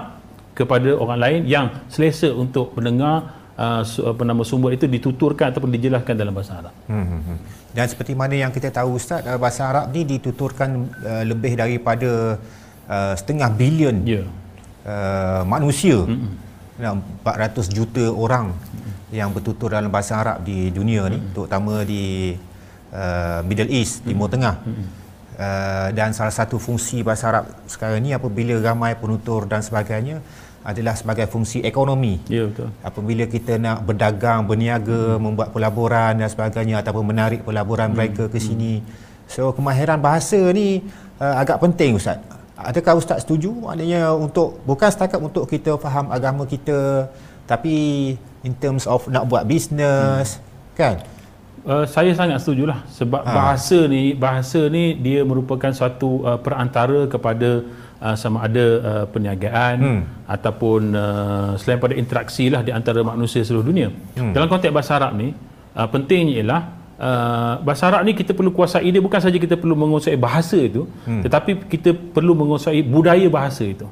kepada 0.53 0.91
orang 0.95 1.19
lain 1.19 1.41
yang 1.49 1.67
selesa 1.89 2.31
untuk 2.35 2.75
mendengar 2.79 3.42
uh, 3.57 3.83
apa 3.85 4.23
nama 4.25 4.43
sumber 4.47 4.77
itu 4.77 4.89
dituturkan 4.89 5.53
ataupun 5.53 5.71
dijelaskan 5.73 6.15
dalam 6.17 6.33
bahasa 6.33 6.61
Arab. 6.61 6.75
Hmm, 6.89 7.05
hmm, 7.05 7.23
hmm. 7.27 7.39
Dan 7.73 7.87
seperti 7.89 8.13
mana 8.13 8.35
yang 8.37 8.53
kita 8.53 8.69
tahu 8.73 8.97
Ustaz, 8.97 9.25
uh, 9.25 9.39
bahasa 9.41 9.69
Arab 9.69 9.93
ni 9.93 10.05
dituturkan 10.05 10.89
uh, 11.05 11.25
lebih 11.25 11.57
daripada 11.57 12.41
uh, 12.89 13.15
setengah 13.17 13.49
bilion 13.53 13.97
yeah. 14.05 14.25
uh, 14.87 15.43
manusia. 15.45 16.01
Hmm. 16.03 16.39
400 16.83 17.71
juta 17.71 18.11
orang 18.11 18.51
hmm. 18.51 19.15
yang 19.15 19.31
bertutur 19.31 19.71
dalam 19.71 19.93
bahasa 19.93 20.19
Arab 20.19 20.43
di 20.43 20.73
dunia 20.75 21.07
ni, 21.07 21.21
hmm. 21.21 21.31
terutama 21.31 21.87
di 21.87 22.35
uh, 22.91 23.41
Middle 23.47 23.71
East, 23.71 24.03
Timur 24.03 24.27
hmm. 24.27 24.35
Tengah. 24.35 24.57
Hmm. 24.67 24.87
Uh, 25.33 25.89
dan 25.97 26.13
salah 26.13 26.35
satu 26.35 26.61
fungsi 26.61 27.01
bahasa 27.01 27.33
Arab 27.33 27.45
sekarang 27.65 28.05
ni 28.05 28.13
apabila 28.13 28.53
ramai 28.61 28.93
penutur 28.93 29.49
dan 29.49 29.65
sebagainya 29.65 30.21
adalah 30.63 30.95
sebagai 30.95 31.27
fungsi 31.27 31.59
ekonomi. 31.67 32.23
Ya 32.31 32.47
betul. 32.47 32.71
Apabila 32.87 33.27
kita 33.27 33.59
nak 33.59 33.83
berdagang, 33.83 34.47
berniaga, 34.47 35.19
hmm. 35.19 35.21
membuat 35.21 35.49
pelaburan 35.51 36.23
dan 36.23 36.29
sebagainya 36.31 36.81
ataupun 36.83 37.03
menarik 37.03 37.43
pelaburan 37.43 37.91
hmm. 37.91 37.97
mereka 37.99 38.25
ke 38.31 38.39
sini. 38.39 38.83
So 39.27 39.51
kemahiran 39.51 39.99
bahasa 39.99 40.39
ni 40.55 40.87
uh, 41.19 41.35
agak 41.43 41.59
penting 41.59 41.99
ustaz. 41.99 42.23
Adakah 42.55 42.95
ustaz 42.95 43.27
setuju? 43.27 43.51
Maknanya 43.51 44.15
untuk 44.15 44.63
bukan 44.63 44.87
setakat 44.87 45.19
untuk 45.19 45.51
kita 45.51 45.75
faham 45.83 46.15
agama 46.15 46.47
kita 46.47 47.11
tapi 47.43 47.75
in 48.47 48.55
terms 48.55 48.87
of 48.87 49.03
nak 49.11 49.27
buat 49.27 49.43
bisnes 49.43 50.39
hmm. 50.39 50.79
kan? 50.79 50.97
Uh, 51.63 51.87
saya 51.87 52.11
sangat 52.11 52.43
setujulah 52.43 52.83
sebab 52.91 53.23
ha. 53.23 53.31
bahasa 53.31 53.87
ni 53.87 54.19
bahasa 54.19 54.67
ni 54.67 54.99
dia 54.99 55.23
merupakan 55.23 55.71
satu 55.71 56.27
uh, 56.27 56.35
perantara 56.35 57.07
kepada 57.07 57.63
uh, 58.03 58.17
sama 58.19 58.43
ada 58.43 58.65
uh, 58.83 59.05
perniagaan 59.07 59.77
hmm. 59.79 60.03
ataupun 60.27 60.81
uh, 60.93 61.51
selain 61.55 61.79
pada 61.79 61.95
interaksi 61.95 62.51
lah 62.51 62.67
di 62.67 62.75
antara 62.75 63.07
manusia 63.07 63.47
seluruh 63.47 63.71
dunia. 63.71 63.89
Hmm. 64.19 64.35
Dalam 64.35 64.51
konteks 64.51 64.75
bahasa 64.75 64.99
Arab 64.99 65.15
ni 65.15 65.31
uh, 65.79 65.89
pentingnya 65.89 66.43
ialah 66.43 66.63
uh, 66.99 67.55
bahasa 67.63 67.87
Arab 67.89 68.03
ni 68.03 68.13
kita 68.19 68.35
perlu 68.35 68.51
kuasai 68.51 68.91
dia 68.91 68.99
bukan 68.99 69.23
saja 69.23 69.39
kita 69.39 69.55
perlu 69.55 69.79
menguasai 69.79 70.19
bahasa 70.19 70.59
itu 70.59 70.91
hmm. 71.07 71.23
tetapi 71.23 71.51
kita 71.71 71.95
perlu 71.95 72.35
menguasai 72.35 72.83
budaya 72.83 73.31
bahasa 73.31 73.63
itu. 73.63 73.87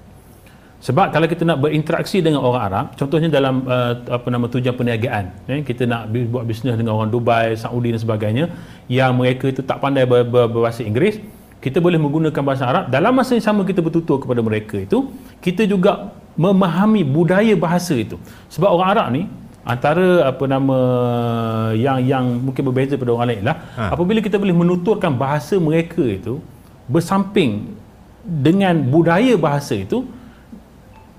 Sebab 0.81 1.13
kalau 1.13 1.29
kita 1.29 1.45
nak 1.45 1.61
berinteraksi 1.61 2.25
dengan 2.25 2.41
orang 2.41 2.63
Arab, 2.65 2.87
contohnya 2.97 3.29
dalam 3.29 3.69
uh, 3.69 4.01
apa 4.01 4.27
nama 4.33 4.49
tujuan 4.49 4.73
perniagaan, 4.73 5.25
eh, 5.45 5.61
kita 5.61 5.85
nak 5.85 6.09
buat 6.09 6.49
bisnes 6.49 6.73
dengan 6.73 6.97
orang 6.97 7.13
Dubai, 7.13 7.53
Saudi 7.53 7.93
dan 7.93 8.01
sebagainya, 8.01 8.45
yang 8.89 9.13
mereka 9.13 9.53
itu 9.53 9.61
tak 9.61 9.77
pandai 9.85 10.09
ber, 10.09 10.25
ber, 10.25 10.49
berbahasa 10.49 10.81
Inggeris, 10.81 11.21
kita 11.61 11.79
boleh 11.79 12.01
menggunakan 12.01 12.43
bahasa 12.43 12.65
Arab. 12.65 12.85
Dalam 12.89 13.13
masa 13.13 13.37
yang 13.37 13.45
sama 13.45 13.63
kita 13.69 13.85
bertutur 13.85 14.17
kepada 14.17 14.41
mereka 14.41 14.81
itu, 14.81 15.13
kita 15.45 15.69
juga 15.69 16.13
memahami 16.35 17.05
budaya 17.05 17.53
bahasa 17.53 17.93
itu. 17.93 18.17
Sebab 18.49 18.69
orang 18.73 18.89
Arab 18.97 19.07
ni 19.13 19.23
antara 19.61 20.25
apa 20.25 20.45
nama 20.49 20.79
yang 21.77 22.01
yang 22.01 22.25
mungkin 22.41 22.65
berbeza 22.73 22.97
pada 22.97 23.13
orang 23.13 23.29
lain 23.29 23.43
lah, 23.45 23.57
ha. 23.77 23.93
apabila 23.93 24.25
kita 24.25 24.41
boleh 24.41 24.57
menuturkan 24.57 25.13
bahasa 25.13 25.61
mereka 25.61 26.01
itu 26.01 26.41
bersamping 26.89 27.77
dengan 28.25 28.81
budaya 28.81 29.37
bahasa 29.37 29.77
itu, 29.77 30.09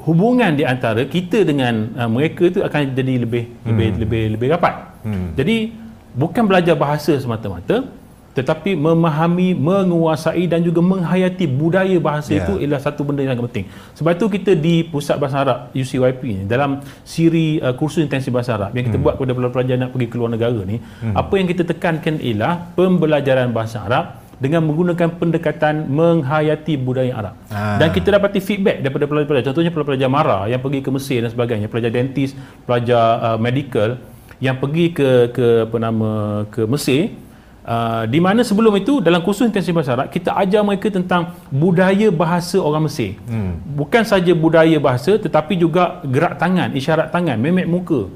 hubungan 0.02 0.58
di 0.58 0.66
antara 0.66 1.06
kita 1.06 1.46
dengan 1.46 1.94
uh, 1.94 2.10
mereka 2.10 2.50
itu 2.50 2.60
akan 2.66 2.98
jadi 2.98 3.14
lebih 3.22 3.46
hmm. 3.46 3.68
lebih 3.70 3.88
lebih 4.02 4.24
lebih 4.38 4.48
rapat. 4.58 4.74
Hmm. 5.06 5.38
Jadi 5.38 5.78
bukan 6.18 6.44
belajar 6.50 6.74
bahasa 6.74 7.14
semata-mata 7.22 7.86
tetapi 8.32 8.80
memahami, 8.80 9.52
menguasai 9.56 10.48
dan 10.48 10.64
juga 10.64 10.80
menghayati 10.80 11.46
budaya 11.52 11.98
bahasa 12.00 12.32
yeah. 12.32 12.44
itu 12.48 12.54
ialah 12.64 12.80
satu 12.80 13.04
benda 13.04 13.24
yang 13.24 13.36
sangat 13.36 13.46
penting. 13.52 13.66
Sebab 14.00 14.12
itu 14.16 14.26
kita 14.40 14.52
di 14.56 14.76
Pusat 14.88 15.18
Bahasa 15.20 15.38
Arab 15.44 15.60
UCYP 15.76 16.22
ni 16.24 16.44
dalam 16.48 16.80
siri 17.04 17.60
uh, 17.60 17.76
kursus 17.76 18.00
intensif 18.00 18.32
bahasa 18.32 18.56
Arab 18.56 18.72
yang 18.72 18.88
kita 18.88 18.98
hmm. 18.98 19.06
buat 19.06 19.14
kepada 19.20 19.34
pelajar-pelajar 19.36 19.76
nak 19.80 19.90
pergi 19.92 20.08
ke 20.08 20.16
luar 20.16 20.32
negara 20.32 20.60
ni, 20.64 20.80
hmm. 20.80 21.16
apa 21.16 21.34
yang 21.36 21.48
kita 21.52 21.64
tekankan 21.68 22.16
ialah 22.24 22.72
pembelajaran 22.76 23.52
bahasa 23.52 23.84
Arab 23.84 24.06
dengan 24.42 24.66
menggunakan 24.66 25.22
pendekatan 25.22 25.86
menghayati 25.86 26.74
budaya 26.74 27.14
Arab. 27.14 27.36
Ha. 27.54 27.78
Dan 27.78 27.94
kita 27.94 28.18
dapati 28.18 28.42
feedback 28.42 28.82
daripada 28.82 29.06
pelajar-pelajar. 29.06 29.54
Contohnya 29.54 29.70
pelajar 29.70 30.10
Mara 30.10 30.50
yang 30.50 30.58
pergi 30.58 30.82
ke 30.82 30.90
Mesir 30.90 31.22
dan 31.22 31.30
sebagainya, 31.30 31.70
pelajar 31.70 31.94
dentis, 31.94 32.34
pelajar 32.66 33.22
uh, 33.22 33.38
medical 33.38 34.02
yang 34.42 34.58
pergi 34.58 34.90
ke 34.90 35.30
ke 35.30 35.70
apa 35.70 35.78
nama 35.78 36.10
ke 36.50 36.66
Mesir 36.66 37.14
Uh, 37.62 38.10
di 38.10 38.18
mana 38.18 38.42
sebelum 38.42 38.74
itu 38.74 39.06
dalam 39.06 39.22
kursus 39.22 39.46
intensif 39.46 39.70
bahasa 39.70 39.94
Arab 39.94 40.10
kita 40.10 40.34
ajar 40.34 40.66
mereka 40.66 40.90
tentang 40.90 41.38
budaya 41.54 42.10
bahasa 42.10 42.58
orang 42.58 42.90
Mesir. 42.90 43.22
Hmm. 43.30 43.62
Bukan 43.78 44.02
saja 44.02 44.34
budaya 44.34 44.82
bahasa 44.82 45.14
tetapi 45.22 45.62
juga 45.62 46.02
gerak 46.02 46.42
tangan, 46.42 46.74
isyarat 46.74 47.14
tangan, 47.14 47.38
memek 47.38 47.70
muka, 47.70 48.10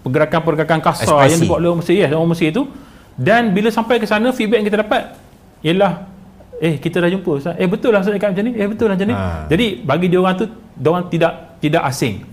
pergerakan-pergerakan 0.00 0.80
kasar 0.80 1.28
yang 1.28 1.44
dibuat 1.44 1.60
oleh 1.60 1.68
orang 1.76 1.80
Mesir, 1.84 1.96
ya, 2.00 2.08
orang 2.16 2.32
Mesir 2.32 2.48
itu. 2.56 2.64
Dan 3.20 3.52
bila 3.52 3.68
sampai 3.68 4.00
ke 4.00 4.08
sana 4.08 4.32
feedback 4.32 4.64
yang 4.64 4.68
kita 4.72 4.80
dapat 4.80 5.12
ialah 5.60 6.08
eh 6.56 6.80
kita 6.80 6.96
dah 7.04 7.12
jumpa 7.12 7.30
Ustaz. 7.36 7.54
Eh 7.60 7.68
betul 7.68 7.92
lah 7.92 8.00
Ustaz 8.00 8.16
cakap 8.16 8.32
macam 8.32 8.44
ni. 8.48 8.52
Eh 8.56 8.64
betul 8.64 8.86
lah 8.88 8.96
macam 8.96 9.08
ni. 9.12 9.16
Ha. 9.16 9.44
Jadi 9.52 9.66
bagi 9.84 10.06
dia 10.08 10.18
orang 10.24 10.34
tu 10.40 10.44
dia 10.72 10.88
orang 10.88 11.04
tidak 11.12 11.32
tidak 11.60 11.82
asing. 11.84 12.24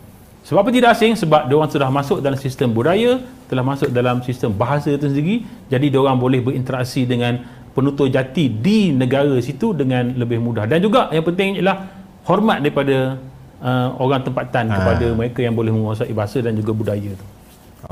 Sebab 0.48 0.60
apa 0.64 0.70
tidak 0.76 0.90
asing? 0.96 1.12
Sebab 1.20 1.48
dia 1.48 1.56
orang 1.60 1.72
sudah 1.72 1.90
masuk 1.92 2.24
dalam 2.24 2.40
sistem 2.40 2.72
budaya, 2.72 3.20
telah 3.54 3.62
masuk 3.62 3.94
dalam 3.94 4.26
sistem 4.26 4.50
bahasa 4.58 4.90
itu 4.90 5.06
sendiri. 5.06 5.46
Jadi 5.70 5.94
dia 5.94 6.02
orang 6.02 6.18
boleh 6.18 6.42
berinteraksi 6.42 7.06
dengan 7.06 7.38
penutur 7.78 8.10
jati 8.10 8.50
di 8.50 8.90
negara 8.90 9.38
situ 9.38 9.78
dengan 9.78 10.18
lebih 10.18 10.42
mudah. 10.42 10.66
Dan 10.66 10.82
juga 10.82 11.14
yang 11.14 11.22
penting 11.22 11.62
ialah 11.62 11.86
hormat 12.26 12.66
daripada 12.66 13.22
uh, 13.62 13.90
orang 14.02 14.26
tempatan 14.26 14.74
ha. 14.74 14.76
kepada 14.82 15.06
mereka 15.14 15.40
yang 15.46 15.54
boleh 15.54 15.70
menguasai 15.70 16.10
bahasa 16.18 16.42
dan 16.42 16.58
juga 16.58 16.74
budaya 16.74 17.14
itu. 17.14 17.26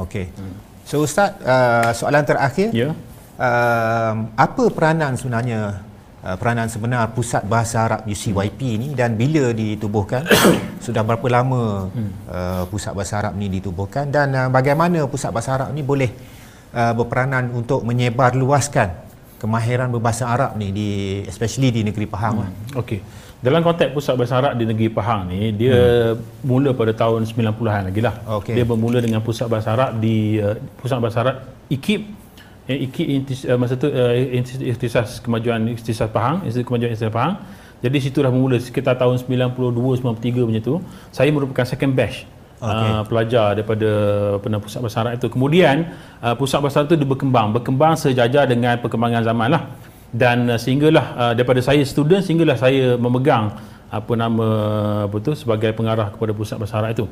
Okey. 0.01 0.33
Hmm. 0.33 0.57
So 0.89 1.05
Ustaz, 1.05 1.37
uh, 1.45 1.93
soalan 1.93 2.25
terakhir. 2.25 2.73
Ya. 2.73 2.89
Yeah 2.89 2.93
uh, 3.41 4.13
apa 4.37 4.63
peranan 4.69 5.17
sebenarnya 5.17 5.81
peranan 6.21 6.69
sebenar 6.69 7.09
Pusat 7.17 7.49
Bahasa 7.49 7.81
Arab 7.81 8.01
UCYP 8.05 8.77
ni 8.77 8.87
dan 8.93 9.17
bila 9.17 9.49
ditubuhkan 9.49 10.21
sudah 10.85 11.01
berapa 11.01 11.25
lama 11.25 11.89
uh, 12.29 12.63
Pusat 12.69 12.93
Bahasa 12.93 13.13
Arab 13.17 13.33
ni 13.41 13.49
ditubuhkan 13.49 14.05
dan 14.13 14.29
uh, 14.37 14.47
bagaimana 14.53 15.09
Pusat 15.09 15.31
Bahasa 15.33 15.51
Arab 15.57 15.69
ni 15.73 15.81
boleh 15.81 16.13
uh, 16.77 16.93
berperanan 16.93 17.49
untuk 17.49 17.81
menyebar 17.81 18.37
luaskan 18.37 18.93
kemahiran 19.41 19.89
berbahasa 19.89 20.29
Arab 20.29 20.53
ni 20.61 20.69
di 20.69 20.89
especially 21.25 21.73
di 21.73 21.81
negeri 21.81 22.05
Pahang 22.05 22.45
lah. 22.45 22.49
hmm. 22.53 22.77
lah. 22.77 22.81
Okey. 22.85 22.99
Dalam 23.41 23.65
konteks 23.65 23.89
Pusat 23.89 24.15
Bahasa 24.21 24.35
Arab 24.37 24.53
di 24.53 24.69
negeri 24.69 24.89
Pahang 24.93 25.25
ni 25.25 25.49
dia 25.57 26.13
hmm. 26.13 26.45
mula 26.45 26.69
pada 26.77 26.93
tahun 26.93 27.25
90-an 27.25 27.89
lagi 27.89 28.01
lah. 28.05 28.15
Okay. 28.37 28.53
Dia 28.61 28.65
bermula 28.69 29.01
dengan 29.01 29.25
Pusat 29.25 29.47
Bahasa 29.49 29.73
Arab 29.73 29.97
di 29.97 30.37
uh, 30.37 30.53
Pusat 30.77 30.99
Bahasa 31.01 31.17
Arab 31.25 31.35
IKIP 31.73 32.20
yang 32.71 32.79
ikut 32.87 33.07
intis, 33.07 33.39
uh, 33.43 33.59
masa 33.59 33.75
tu 33.75 33.91
uh, 33.91 34.15
istisas 34.63 35.19
kemajuan 35.19 35.67
istisas 35.75 36.07
Pahang 36.07 36.47
istisas 36.47 36.63
kemajuan 36.63 36.95
istisas 36.95 37.11
Pahang. 37.11 37.43
Jadi 37.81 37.97
situ 37.97 38.21
dah 38.21 38.29
bermula 38.29 38.61
sekitar 38.61 38.95
tahun 38.95 39.19
92 39.19 39.99
93 39.99 40.47
macam 40.47 40.61
tu 40.61 40.75
saya 41.09 41.33
merupakan 41.33 41.65
second 41.65 41.97
batch 41.97 42.29
okay. 42.61 42.87
uh, 42.87 43.03
pelajar 43.09 43.57
daripada 43.57 43.89
pernah 44.37 44.61
pusat 44.61 44.79
bahasa 44.85 44.97
Arab 45.01 45.17
itu 45.17 45.27
kemudian 45.33 45.89
uh, 46.21 46.37
pusat 46.37 46.61
bahasa 46.61 46.85
Arab 46.85 46.93
itu 46.93 47.09
berkembang 47.09 47.51
berkembang 47.57 47.97
sejajar 47.97 48.45
dengan 48.47 48.77
perkembangan 48.79 49.25
zaman 49.25 49.49
lah. 49.51 49.63
Dan 50.13 50.47
uh, 50.47 50.59
sehinggalah 50.61 51.05
uh, 51.17 51.33
daripada 51.35 51.59
saya 51.59 51.81
student 51.83 52.21
sehinggalah 52.21 52.55
saya 52.55 52.95
memegang 52.95 53.57
apa 53.91 54.13
nama 54.15 54.47
apa 55.11 55.15
tu 55.19 55.35
sebagai 55.35 55.75
pengarah 55.75 56.07
kepada 56.15 56.31
pusat 56.31 56.55
bahasa 56.55 56.79
Arab 56.79 56.95
itu 56.95 57.05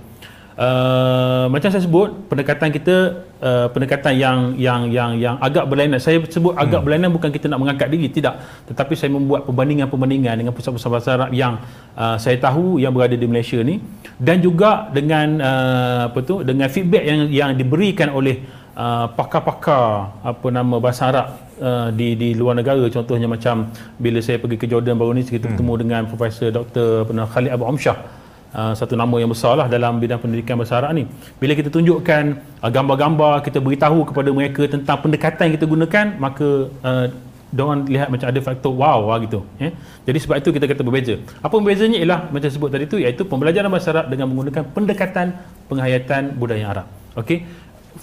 Uh, 0.60 1.48
macam 1.48 1.72
saya 1.72 1.80
sebut 1.80 2.28
pendekatan 2.28 2.68
kita 2.68 3.24
uh, 3.40 3.72
pendekatan 3.72 4.12
yang 4.12 4.60
yang 4.60 4.92
yang 4.92 5.16
yang 5.16 5.36
agak 5.40 5.64
berlainan 5.72 6.04
saya 6.04 6.20
sebut 6.28 6.52
agak 6.52 6.84
hmm. 6.84 6.84
berlainan 6.84 7.10
bukan 7.16 7.32
kita 7.32 7.48
nak 7.48 7.64
mengangkat 7.64 7.88
diri 7.88 8.12
tidak 8.12 8.44
tetapi 8.68 8.92
saya 8.92 9.08
membuat 9.08 9.48
perbandingan-perbandingan 9.48 10.36
dengan 10.36 10.52
pusat-pusat 10.52 10.90
bahasa 10.92 11.16
Arab 11.16 11.32
yang 11.32 11.64
uh, 11.96 12.20
saya 12.20 12.36
tahu 12.44 12.76
yang 12.76 12.92
berada 12.92 13.16
di 13.16 13.24
Malaysia 13.24 13.56
ni 13.64 13.80
dan 14.20 14.44
juga 14.44 14.92
dengan 14.92 15.40
uh, 15.40 16.02
apa 16.12 16.20
tu 16.28 16.44
dengan 16.44 16.68
feedback 16.68 17.08
yang 17.08 17.32
yang 17.32 17.50
diberikan 17.56 18.12
oleh 18.12 18.44
uh, 18.76 19.08
pakar-pakar 19.16 20.12
apa 20.28 20.48
nama 20.52 20.76
bahasa 20.84 21.08
Arab 21.08 21.28
uh, 21.56 21.88
di 21.96 22.20
di 22.20 22.36
luar 22.36 22.60
negara 22.60 22.84
contohnya 22.92 23.32
macam 23.32 23.72
bila 23.96 24.20
saya 24.20 24.44
pergi 24.44 24.60
ke 24.60 24.68
Jordan 24.68 25.00
baru 25.00 25.16
ni 25.16 25.24
kita 25.24 25.48
hmm. 25.48 25.56
bertemu 25.56 25.74
dengan 25.80 26.02
Profesor 26.12 26.52
Dr. 26.52 27.08
Khalid 27.08 27.56
Abu 27.56 27.64
Amsyah 27.64 28.19
Uh, 28.50 28.74
satu 28.74 28.98
nama 28.98 29.14
yang 29.22 29.30
besar 29.30 29.54
lah 29.54 29.70
dalam 29.70 30.02
bidang 30.02 30.18
pendidikan 30.18 30.58
bahasa 30.58 30.82
Arab 30.82 30.98
ni. 30.98 31.06
Bila 31.38 31.54
kita 31.54 31.70
tunjukkan 31.70 32.24
uh, 32.66 32.72
gambar-gambar, 32.74 33.46
kita 33.46 33.62
beritahu 33.62 34.10
kepada 34.10 34.30
mereka 34.34 34.66
tentang 34.66 34.98
pendekatan 35.06 35.44
yang 35.46 35.56
kita 35.62 35.68
gunakan, 35.70 36.06
maka 36.18 36.48
uh, 36.82 37.06
diorang 37.50 37.86
lihat 37.90 38.08
macam 38.14 38.30
ada 38.30 38.40
faktor 38.42 38.74
wow 38.74 39.10
lah 39.10 39.18
gitu. 39.26 39.42
Eh? 39.58 39.74
Jadi 40.06 40.18
sebab 40.22 40.36
itu 40.42 40.50
kita 40.54 40.66
kata 40.70 40.82
berbeza. 40.86 41.18
Apa 41.42 41.58
berbezanya 41.58 41.98
ialah 42.02 42.30
macam 42.30 42.50
sebut 42.50 42.70
tadi 42.70 42.86
tu 42.86 42.98
iaitu 43.02 43.26
pembelajaran 43.26 43.70
bahasa 43.74 43.90
Arab 43.94 44.06
dengan 44.14 44.30
menggunakan 44.30 44.64
pendekatan 44.70 45.28
penghayatan 45.70 46.38
budaya 46.38 46.66
Arab. 46.74 46.88
Okey. 47.18 47.46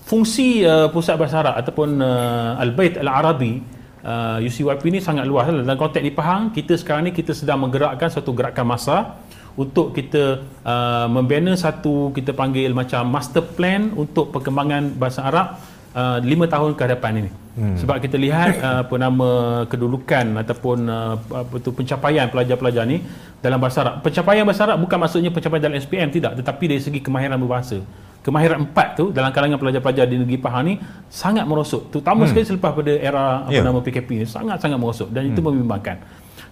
Fungsi 0.07 0.67
uh, 0.67 0.91
pusat 0.91 1.15
bahasa 1.15 1.43
Arab 1.43 1.55
ataupun 1.63 2.03
uh, 2.03 2.63
Al-Bait 2.63 2.99
Al-Arabi 2.99 3.63
uh, 4.03 4.39
UCYP 4.43 4.83
ni 4.91 4.99
sangat 4.99 5.27
luas 5.31 5.47
lah. 5.47 5.63
dalam 5.63 5.79
konteks 5.79 6.03
di 6.03 6.11
Pahang 6.11 6.51
kita 6.51 6.75
sekarang 6.75 7.11
ni 7.11 7.13
kita 7.15 7.31
sedang 7.31 7.63
menggerakkan 7.63 8.11
satu 8.11 8.35
gerakan 8.35 8.67
masa 8.67 9.15
untuk 9.57 9.97
kita 9.97 10.45
uh, 10.63 11.09
membina 11.09 11.57
satu 11.57 12.13
kita 12.13 12.37
panggil 12.37 12.77
macam 12.77 13.09
master 13.09 13.45
plan 13.57 13.93
untuk 13.97 14.29
perkembangan 14.29 14.93
bahasa 15.01 15.25
Arab 15.25 15.57
uh, 15.97 16.19
lima 16.21 16.45
tahun 16.45 16.77
ke 16.77 16.85
depan 16.93 17.13
ini. 17.17 17.31
Hmm. 17.57 17.73
Sebab 17.81 17.97
kita 18.05 18.21
lihat 18.21 18.61
uh, 18.61 18.85
apa 18.85 18.95
nama 19.01 19.29
kedudukan 19.65 20.37
ataupun 20.45 20.79
uh, 20.85 21.17
apa 21.17 21.55
tu 21.57 21.73
pencapaian 21.73 22.29
pelajar-pelajar 22.29 22.85
ni 22.85 23.01
dalam 23.41 23.57
bahasa 23.57 23.81
Arab. 23.81 24.05
Pencapaian 24.05 24.45
bahasa 24.45 24.69
Arab 24.69 24.85
bukan 24.85 24.99
maksudnya 25.01 25.33
pencapaian 25.33 25.63
dalam 25.65 25.77
SPM 25.81 26.13
tidak, 26.13 26.37
tetapi 26.37 26.65
dari 26.69 26.81
segi 26.85 27.01
kemahiran 27.01 27.41
berbahasa. 27.41 27.81
Kemahiran 28.21 28.69
empat 28.69 28.99
tu 28.99 29.05
dalam 29.15 29.31
kalangan 29.31 29.57
pelajar-pelajar 29.57 30.05
di 30.11 30.19
negeri 30.19 30.37
Pahang 30.37 30.65
ni 30.67 30.75
sangat 31.09 31.47
merosot. 31.49 31.89
Terutama 31.89 32.27
hmm. 32.27 32.31
sekali 32.35 32.45
selepas 32.45 32.71
pada 32.77 32.93
era 32.93 33.47
apa 33.47 33.55
yeah. 33.55 33.65
nama 33.65 33.79
PKP 33.81 34.09
ni 34.21 34.27
sangat-sangat 34.29 34.77
merosot 34.77 35.09
dan 35.09 35.25
hmm. 35.25 35.33
itu 35.33 35.41
membimbangkan. 35.41 35.97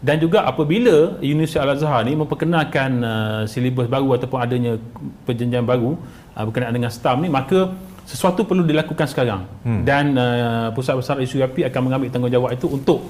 Dan 0.05 0.21
juga 0.21 0.45
apabila 0.45 1.17
Universiti 1.25 1.57
Al-Azhar 1.57 2.05
ni 2.05 2.13
memperkenalkan 2.13 2.91
uh, 3.01 3.43
silibus 3.49 3.89
baru 3.89 4.21
ataupun 4.21 4.37
adanya 4.37 4.77
perjanjian 5.25 5.65
baru 5.65 5.97
uh, 6.37 6.45
berkenaan 6.45 6.77
dengan 6.77 6.93
STAM 6.93 7.25
ni 7.25 7.33
maka 7.33 7.73
sesuatu 8.05 8.45
perlu 8.45 8.69
dilakukan 8.69 9.09
sekarang 9.09 9.49
hmm. 9.65 9.81
dan 9.89 10.13
uh, 10.13 10.69
pusat 10.77 11.01
besar 11.01 11.17
isu 11.25 11.41
UAP 11.41 11.65
akan 11.65 11.81
mengambil 11.89 12.13
tanggungjawab 12.13 12.53
itu 12.53 12.69
untuk 12.69 13.01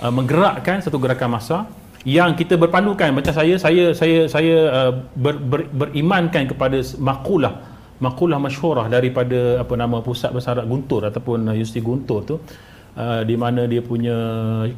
uh, 0.00 0.08
menggerakkan 0.08 0.80
satu 0.80 0.96
gerakan 0.96 1.36
masa 1.36 1.68
yang 2.08 2.32
kita 2.32 2.56
berpandukan 2.56 3.12
macam 3.12 3.36
saya 3.36 3.60
saya 3.60 3.92
saya 3.92 4.24
saya 4.24 4.56
uh, 4.72 4.92
ber, 5.12 5.36
ber, 5.36 5.68
berimankan 5.68 6.48
kepada 6.48 6.80
makulah 6.96 7.60
makulah 8.00 8.40
masyhurah 8.40 8.88
daripada 8.88 9.60
apa 9.60 9.74
nama 9.76 10.00
pusat 10.00 10.32
besar 10.32 10.64
Guntur 10.64 11.04
ataupun 11.04 11.44
uh, 11.44 11.52
Universiti 11.52 11.84
Guntur 11.84 12.24
tu 12.24 12.40
uh, 12.40 13.20
di 13.20 13.36
mana 13.36 13.68
dia 13.68 13.84
punya 13.84 14.16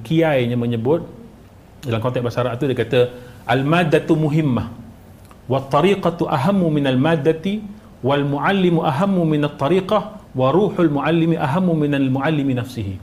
kiainya 0.02 0.58
menyebut 0.58 1.20
dalam 1.86 2.00
konteks 2.04 2.22
bahasa 2.24 2.40
Arab 2.44 2.60
tu 2.60 2.68
dia 2.70 2.76
kata 2.76 3.00
al-maddatu 3.54 4.12
muhimmah 4.24 4.66
wa 5.52 5.58
tariqatu 5.74 6.28
ahammu 6.36 6.66
min 6.76 6.84
al-maddati 6.92 7.54
wal 8.08 8.24
muallimu 8.32 8.80
ahammu 8.90 9.22
min 9.32 9.40
at-tariqah 9.48 10.02
wa 10.40 10.48
ruhul 10.56 10.90
muallimi 10.96 11.36
ahammu 11.46 11.72
min 11.82 11.92
al-muallimi 12.00 12.54
nafsihi 12.60 12.94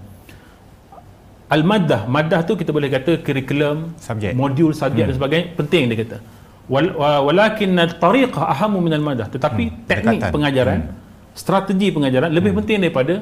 al-maddah 1.56 2.02
maddah 2.16 2.40
tu 2.48 2.54
kita 2.60 2.72
boleh 2.76 2.90
kata 2.96 3.12
kurikulum 3.26 3.78
subjek 4.08 4.32
modul 4.42 4.72
subjek 4.82 5.04
hmm. 5.04 5.10
dan 5.12 5.16
sebagainya 5.20 5.46
penting 5.60 5.84
dia 5.92 6.00
kata 6.04 6.20
Wal, 6.68 6.88
walakin 7.00 7.80
at-tariqah 7.80 8.46
ahammu 8.54 8.80
min 8.86 8.94
al-maddah 9.00 9.28
tetapi 9.32 9.66
hmm. 9.72 9.78
teknik 9.90 10.20
Dekatan. 10.20 10.34
pengajaran 10.36 10.80
hmm. 10.84 10.96
strategi 11.42 11.88
pengajaran 11.96 12.30
lebih 12.38 12.52
hmm. 12.52 12.60
penting 12.60 12.78
daripada 12.84 13.16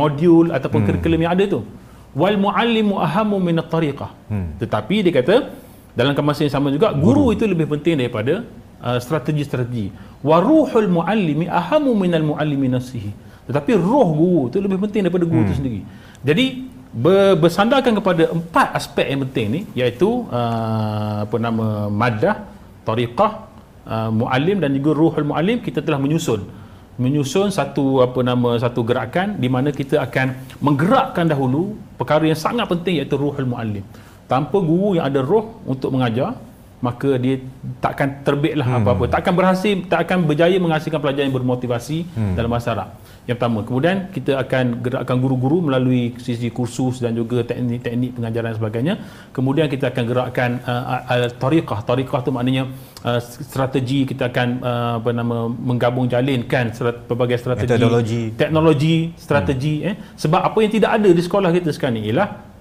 modul 0.00 0.50
ataupun 0.56 0.78
hmm. 0.82 0.88
kurikulum 0.90 1.20
yang 1.22 1.32
ada 1.34 1.44
tu 1.54 1.60
wal 2.12 2.36
muallimu 2.36 3.00
ahamu 3.00 3.36
min 3.40 3.56
at-tariqah. 3.62 4.10
Hmm. 4.28 4.48
Tetapi 4.60 4.96
dia 5.08 5.12
kata 5.18 5.36
dalam 5.92 6.12
masa 6.24 6.44
yang 6.44 6.54
sama 6.56 6.68
juga 6.72 6.92
guru, 6.92 7.32
guru 7.32 7.36
itu 7.36 7.44
lebih 7.48 7.66
penting 7.72 8.00
daripada 8.00 8.44
uh, 8.80 8.98
strategi-strategi. 9.00 9.92
Wa 10.24 10.40
ruhul 10.40 10.88
muallimi 10.88 11.48
ahamu 11.48 11.92
min 11.96 12.12
al-muallimi 12.12 12.68
nafsihi. 12.72 13.12
Tetapi 13.48 13.72
roh 13.76 14.08
guru 14.14 14.42
itu 14.52 14.58
lebih 14.62 14.78
penting 14.88 15.08
daripada 15.08 15.24
guru 15.26 15.42
hmm. 15.42 15.48
itu 15.48 15.54
sendiri. 15.58 15.80
Jadi 16.22 16.46
bersandarkan 17.42 18.04
kepada 18.04 18.28
empat 18.36 18.76
aspek 18.76 19.08
yang 19.08 19.24
penting 19.24 19.46
ni 19.48 19.60
iaitu 19.72 20.28
uh, 20.28 21.24
apa 21.24 21.36
nama 21.40 21.88
madah, 21.88 22.36
tariqah, 22.84 23.48
uh, 23.88 24.10
muallim 24.12 24.60
dan 24.60 24.76
juga 24.76 24.90
ruhul 24.92 25.24
muallim 25.24 25.64
kita 25.64 25.80
telah 25.80 25.96
menyusun 25.96 26.44
menyusun 27.00 27.48
satu 27.48 28.04
apa 28.04 28.20
nama 28.20 28.60
satu 28.60 28.84
gerakan 28.84 29.40
di 29.40 29.48
mana 29.48 29.72
kita 29.72 30.04
akan 30.04 30.58
menggerakkan 30.60 31.24
dahulu 31.24 31.72
perkara 31.96 32.28
yang 32.28 32.36
sangat 32.36 32.68
penting 32.68 33.00
iaitu 33.00 33.16
ruhul 33.16 33.48
muallim. 33.48 33.84
Tanpa 34.28 34.60
guru 34.60 34.96
yang 34.96 35.08
ada 35.08 35.20
roh 35.20 35.60
untuk 35.68 35.92
mengajar, 35.92 36.36
maka 36.82 37.14
dia 37.14 37.38
takkan 37.78 38.26
terbitlah 38.26 38.66
hmm. 38.66 38.78
apa-apa. 38.82 39.04
Takkan 39.06 39.38
berhasil, 39.38 39.86
tak 39.86 40.10
akan 40.10 40.26
berjaya 40.26 40.58
menghasilkan 40.58 40.98
pelajar 40.98 41.22
yang 41.22 41.32
bermotivasi 41.32 42.10
hmm. 42.10 42.34
dalam 42.34 42.50
masyarakat. 42.50 42.90
Yang 43.22 43.36
pertama. 43.38 43.62
Kemudian 43.62 43.96
kita 44.10 44.34
akan 44.42 44.82
gerakkan 44.82 45.16
guru-guru 45.22 45.62
melalui 45.62 46.18
sisi 46.18 46.50
kursus 46.50 46.98
dan 46.98 47.14
juga 47.14 47.46
teknik-teknik 47.46 48.18
pengajaran 48.18 48.50
dan 48.50 48.58
sebagainya. 48.58 48.94
Kemudian 49.30 49.70
kita 49.70 49.94
akan 49.94 50.04
gerakkan 50.10 50.50
uh, 50.66 51.30
tariqah. 51.38 51.86
Tariqah 51.86 52.20
tu 52.26 52.34
maknanya 52.34 52.66
uh, 53.06 53.22
strategi 53.22 54.02
kita 54.02 54.34
akan 54.34 54.48
uh, 54.58 54.92
apa 54.98 55.10
nama 55.14 55.46
menggabung 55.46 56.10
jalinkan 56.10 56.74
pelbagai 57.06 57.38
strategi 57.38 57.78
Metodologi. 57.78 58.22
teknologi, 58.34 58.96
strategi 59.14 59.74
hmm. 59.86 59.88
eh 59.88 59.94
sebab 60.18 60.42
apa 60.42 60.58
yang 60.58 60.72
tidak 60.74 60.90
ada 60.98 61.08
di 61.14 61.22
sekolah 61.22 61.50
kita 61.54 61.70
sekarang 61.70 62.02
ni 62.02 62.10
ialah 62.10 62.51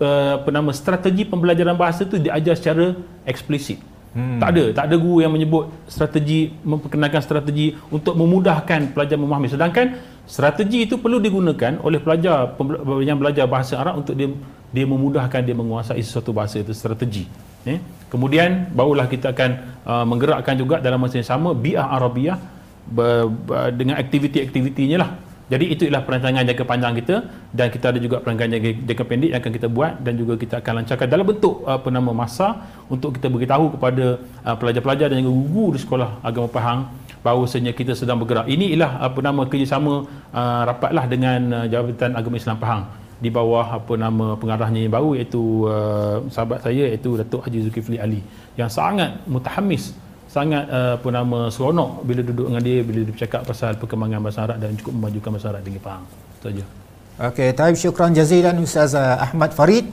uh, 0.00 0.40
apa 0.40 0.48
nama 0.52 0.70
strategi 0.72 1.24
pembelajaran 1.24 1.76
bahasa 1.76 2.04
tu 2.04 2.20
diajar 2.20 2.54
secara 2.56 2.96
eksplisit. 3.24 3.80
Hmm. 4.16 4.40
Tak 4.40 4.48
ada, 4.56 4.64
tak 4.72 4.84
ada 4.88 4.96
guru 4.96 5.20
yang 5.20 5.32
menyebut 5.32 5.68
strategi 5.84 6.48
memperkenalkan 6.64 7.20
strategi 7.20 7.76
untuk 7.92 8.16
memudahkan 8.16 8.96
pelajar 8.96 9.16
memahami. 9.20 9.52
Sedangkan 9.52 10.00
strategi 10.24 10.88
itu 10.88 10.96
perlu 10.96 11.20
digunakan 11.20 11.76
oleh 11.84 12.00
pelajar 12.00 12.56
yang 13.04 13.20
belajar 13.20 13.44
bahasa 13.44 13.76
Arab 13.76 14.00
untuk 14.00 14.16
dia 14.16 14.32
dia 14.72 14.84
memudahkan 14.88 15.44
dia 15.44 15.52
menguasai 15.52 16.00
sesuatu 16.00 16.32
bahasa 16.32 16.64
itu 16.64 16.72
strategi. 16.72 17.28
Eh? 17.68 17.76
Kemudian 18.08 18.72
barulah 18.72 19.04
kita 19.04 19.36
akan 19.36 19.50
uh, 19.84 20.04
menggerakkan 20.08 20.56
juga 20.56 20.80
dalam 20.80 20.96
masa 20.96 21.20
yang 21.20 21.28
sama 21.28 21.52
bi'ah 21.52 21.92
Arabiah 21.92 22.38
dengan 23.74 23.98
aktiviti-aktivitinya 23.98 24.96
lah 25.02 25.10
jadi 25.46 25.64
itu 25.70 25.82
ialah 25.86 26.02
perancangan 26.02 26.42
jangka 26.42 26.64
panjang 26.66 26.94
kita 26.98 27.16
dan 27.54 27.66
kita 27.70 27.86
ada 27.94 27.98
juga 28.02 28.18
perancangan 28.18 28.50
jangka, 28.58 28.70
jangka 28.82 29.04
pendek 29.06 29.30
yang 29.30 29.40
akan 29.42 29.52
kita 29.54 29.68
buat 29.70 29.92
dan 30.02 30.12
juga 30.18 30.34
kita 30.42 30.54
akan 30.58 30.72
lancarkan 30.82 31.06
dalam 31.06 31.26
bentuk 31.30 31.62
apa 31.62 31.88
nama 31.94 32.10
masa 32.10 32.66
untuk 32.90 33.14
kita 33.14 33.30
beritahu 33.30 33.78
kepada 33.78 34.18
uh, 34.42 34.56
pelajar-pelajar 34.58 35.06
dan 35.14 35.22
juga 35.22 35.34
guru 35.46 35.78
di 35.78 35.80
sekolah 35.86 36.18
agama 36.26 36.50
Pahang 36.50 36.80
bahawasanya 37.22 37.74
kita 37.78 37.94
sedang 37.94 38.18
bergerak. 38.18 38.50
Ini 38.50 38.74
ialah 38.74 39.06
apa 39.06 39.18
nama 39.22 39.42
kerjasama 39.46 39.94
uh, 40.34 40.62
rapatlah 40.66 41.04
dengan 41.06 41.40
uh, 41.62 41.66
Jabatan 41.70 42.18
Agama 42.18 42.36
Islam 42.42 42.58
Pahang 42.58 42.82
di 43.22 43.30
bawah 43.30 43.66
apa 43.78 43.94
nama 43.94 44.34
pengarahnya 44.36 44.82
yang 44.82 44.92
baru 44.92 45.14
iaitu 45.14 45.70
uh, 45.70 46.26
sahabat 46.26 46.66
saya 46.66 46.90
iaitu 46.90 47.14
Datuk 47.22 47.46
Haji 47.46 47.70
Zulkifli 47.70 47.96
Ali 48.02 48.20
yang 48.58 48.68
sangat 48.68 49.14
mutahamis 49.30 49.94
sangat 50.36 50.64
uh, 50.68 50.92
apa 51.00 51.08
nama 51.18 51.38
seronok 51.48 51.90
bila 52.08 52.20
duduk 52.20 52.46
dengan 52.52 52.62
dia 52.68 52.78
bila 52.84 52.98
dia 53.00 53.12
bercakap 53.16 53.40
pasal 53.48 53.72
perkembangan 53.80 54.20
bahasa 54.20 54.40
Arab 54.44 54.56
dan 54.60 54.76
cukup 54.76 54.92
memajukan 55.00 55.30
bahasa 55.32 55.48
Arab 55.52 55.62
dengan 55.64 55.82
faham. 55.86 56.02
Itu 56.36 56.46
saja. 56.52 56.64
Okey, 57.16 57.48
taib 57.56 57.76
syukran 57.80 58.12
jazilan 58.12 58.56
Ustaz 58.60 58.92
uh, 58.92 59.16
Ahmad 59.26 59.56
Farid. 59.56 59.88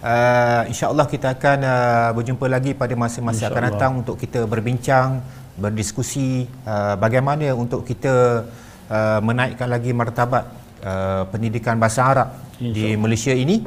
Uh, 0.00 0.62
InsyaAllah 0.72 1.04
kita 1.04 1.36
akan 1.36 1.58
uh, 1.64 2.08
berjumpa 2.16 2.46
lagi 2.48 2.72
pada 2.72 2.94
masa-masa 2.96 3.48
akan 3.48 3.62
datang 3.68 3.92
untuk 4.00 4.16
kita 4.16 4.48
berbincang, 4.48 5.20
berdiskusi 5.56 6.48
uh, 6.64 6.96
bagaimana 6.96 7.52
untuk 7.52 7.84
kita 7.84 8.44
uh, 8.88 9.20
menaikkan 9.20 9.68
lagi 9.68 9.92
martabat 9.92 10.44
uh, 10.84 11.28
pendidikan 11.32 11.76
bahasa 11.76 12.00
Arab 12.08 12.28
di 12.56 12.96
Malaysia 12.96 13.32
ini 13.32 13.64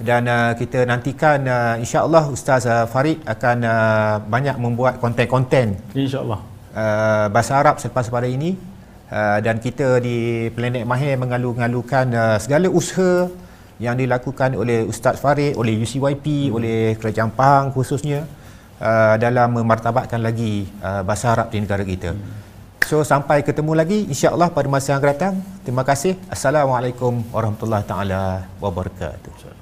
dan 0.00 0.24
uh, 0.24 0.52
kita 0.56 0.88
nantikan 0.88 1.44
uh, 1.44 1.74
insya-Allah 1.76 2.32
Ustaz 2.32 2.64
uh, 2.64 2.88
Farid 2.88 3.20
akan 3.28 3.56
uh, 3.62 4.14
banyak 4.24 4.56
membuat 4.56 4.96
konten-konten 4.96 5.76
insya-Allah 5.92 6.40
uh, 6.72 7.26
bahasa 7.28 7.60
Arab 7.60 7.76
selepas 7.76 8.08
pada 8.08 8.24
ini 8.24 8.56
uh, 9.12 9.38
dan 9.44 9.60
kita 9.60 10.00
di 10.00 10.48
Planet 10.56 10.88
Mahir 10.88 11.20
mengalu-ngalukan 11.20 12.06
uh, 12.16 12.36
segala 12.40 12.72
usaha 12.72 13.28
yang 13.80 13.96
dilakukan 13.96 14.56
oleh 14.56 14.84
Ustaz 14.84 15.16
Farid 15.20 15.56
oleh 15.56 15.76
UCYP 15.80 16.48
hmm. 16.48 16.56
oleh 16.56 16.78
Kerajaan 17.00 17.32
Pahang 17.32 17.72
khususnya 17.76 18.28
uh, 18.80 19.16
dalam 19.16 19.60
memartabatkan 19.60 20.20
lagi 20.20 20.68
uh, 20.84 21.00
bahasa 21.04 21.32
Arab 21.32 21.48
di 21.52 21.60
negara 21.64 21.84
kita. 21.84 22.12
Hmm. 22.12 22.48
So 22.84 23.06
sampai 23.06 23.46
ketemu 23.46 23.72
lagi 23.76 24.08
insya-Allah 24.08 24.50
pada 24.50 24.66
masa 24.66 24.92
yang 24.92 24.98
akan 25.00 25.10
datang. 25.14 25.34
Terima 25.62 25.84
kasih. 25.86 26.18
Assalamualaikum 26.26 27.22
warahmatullahi 27.30 27.86
taala 27.86 28.50
wabarakatuh. 28.58 29.59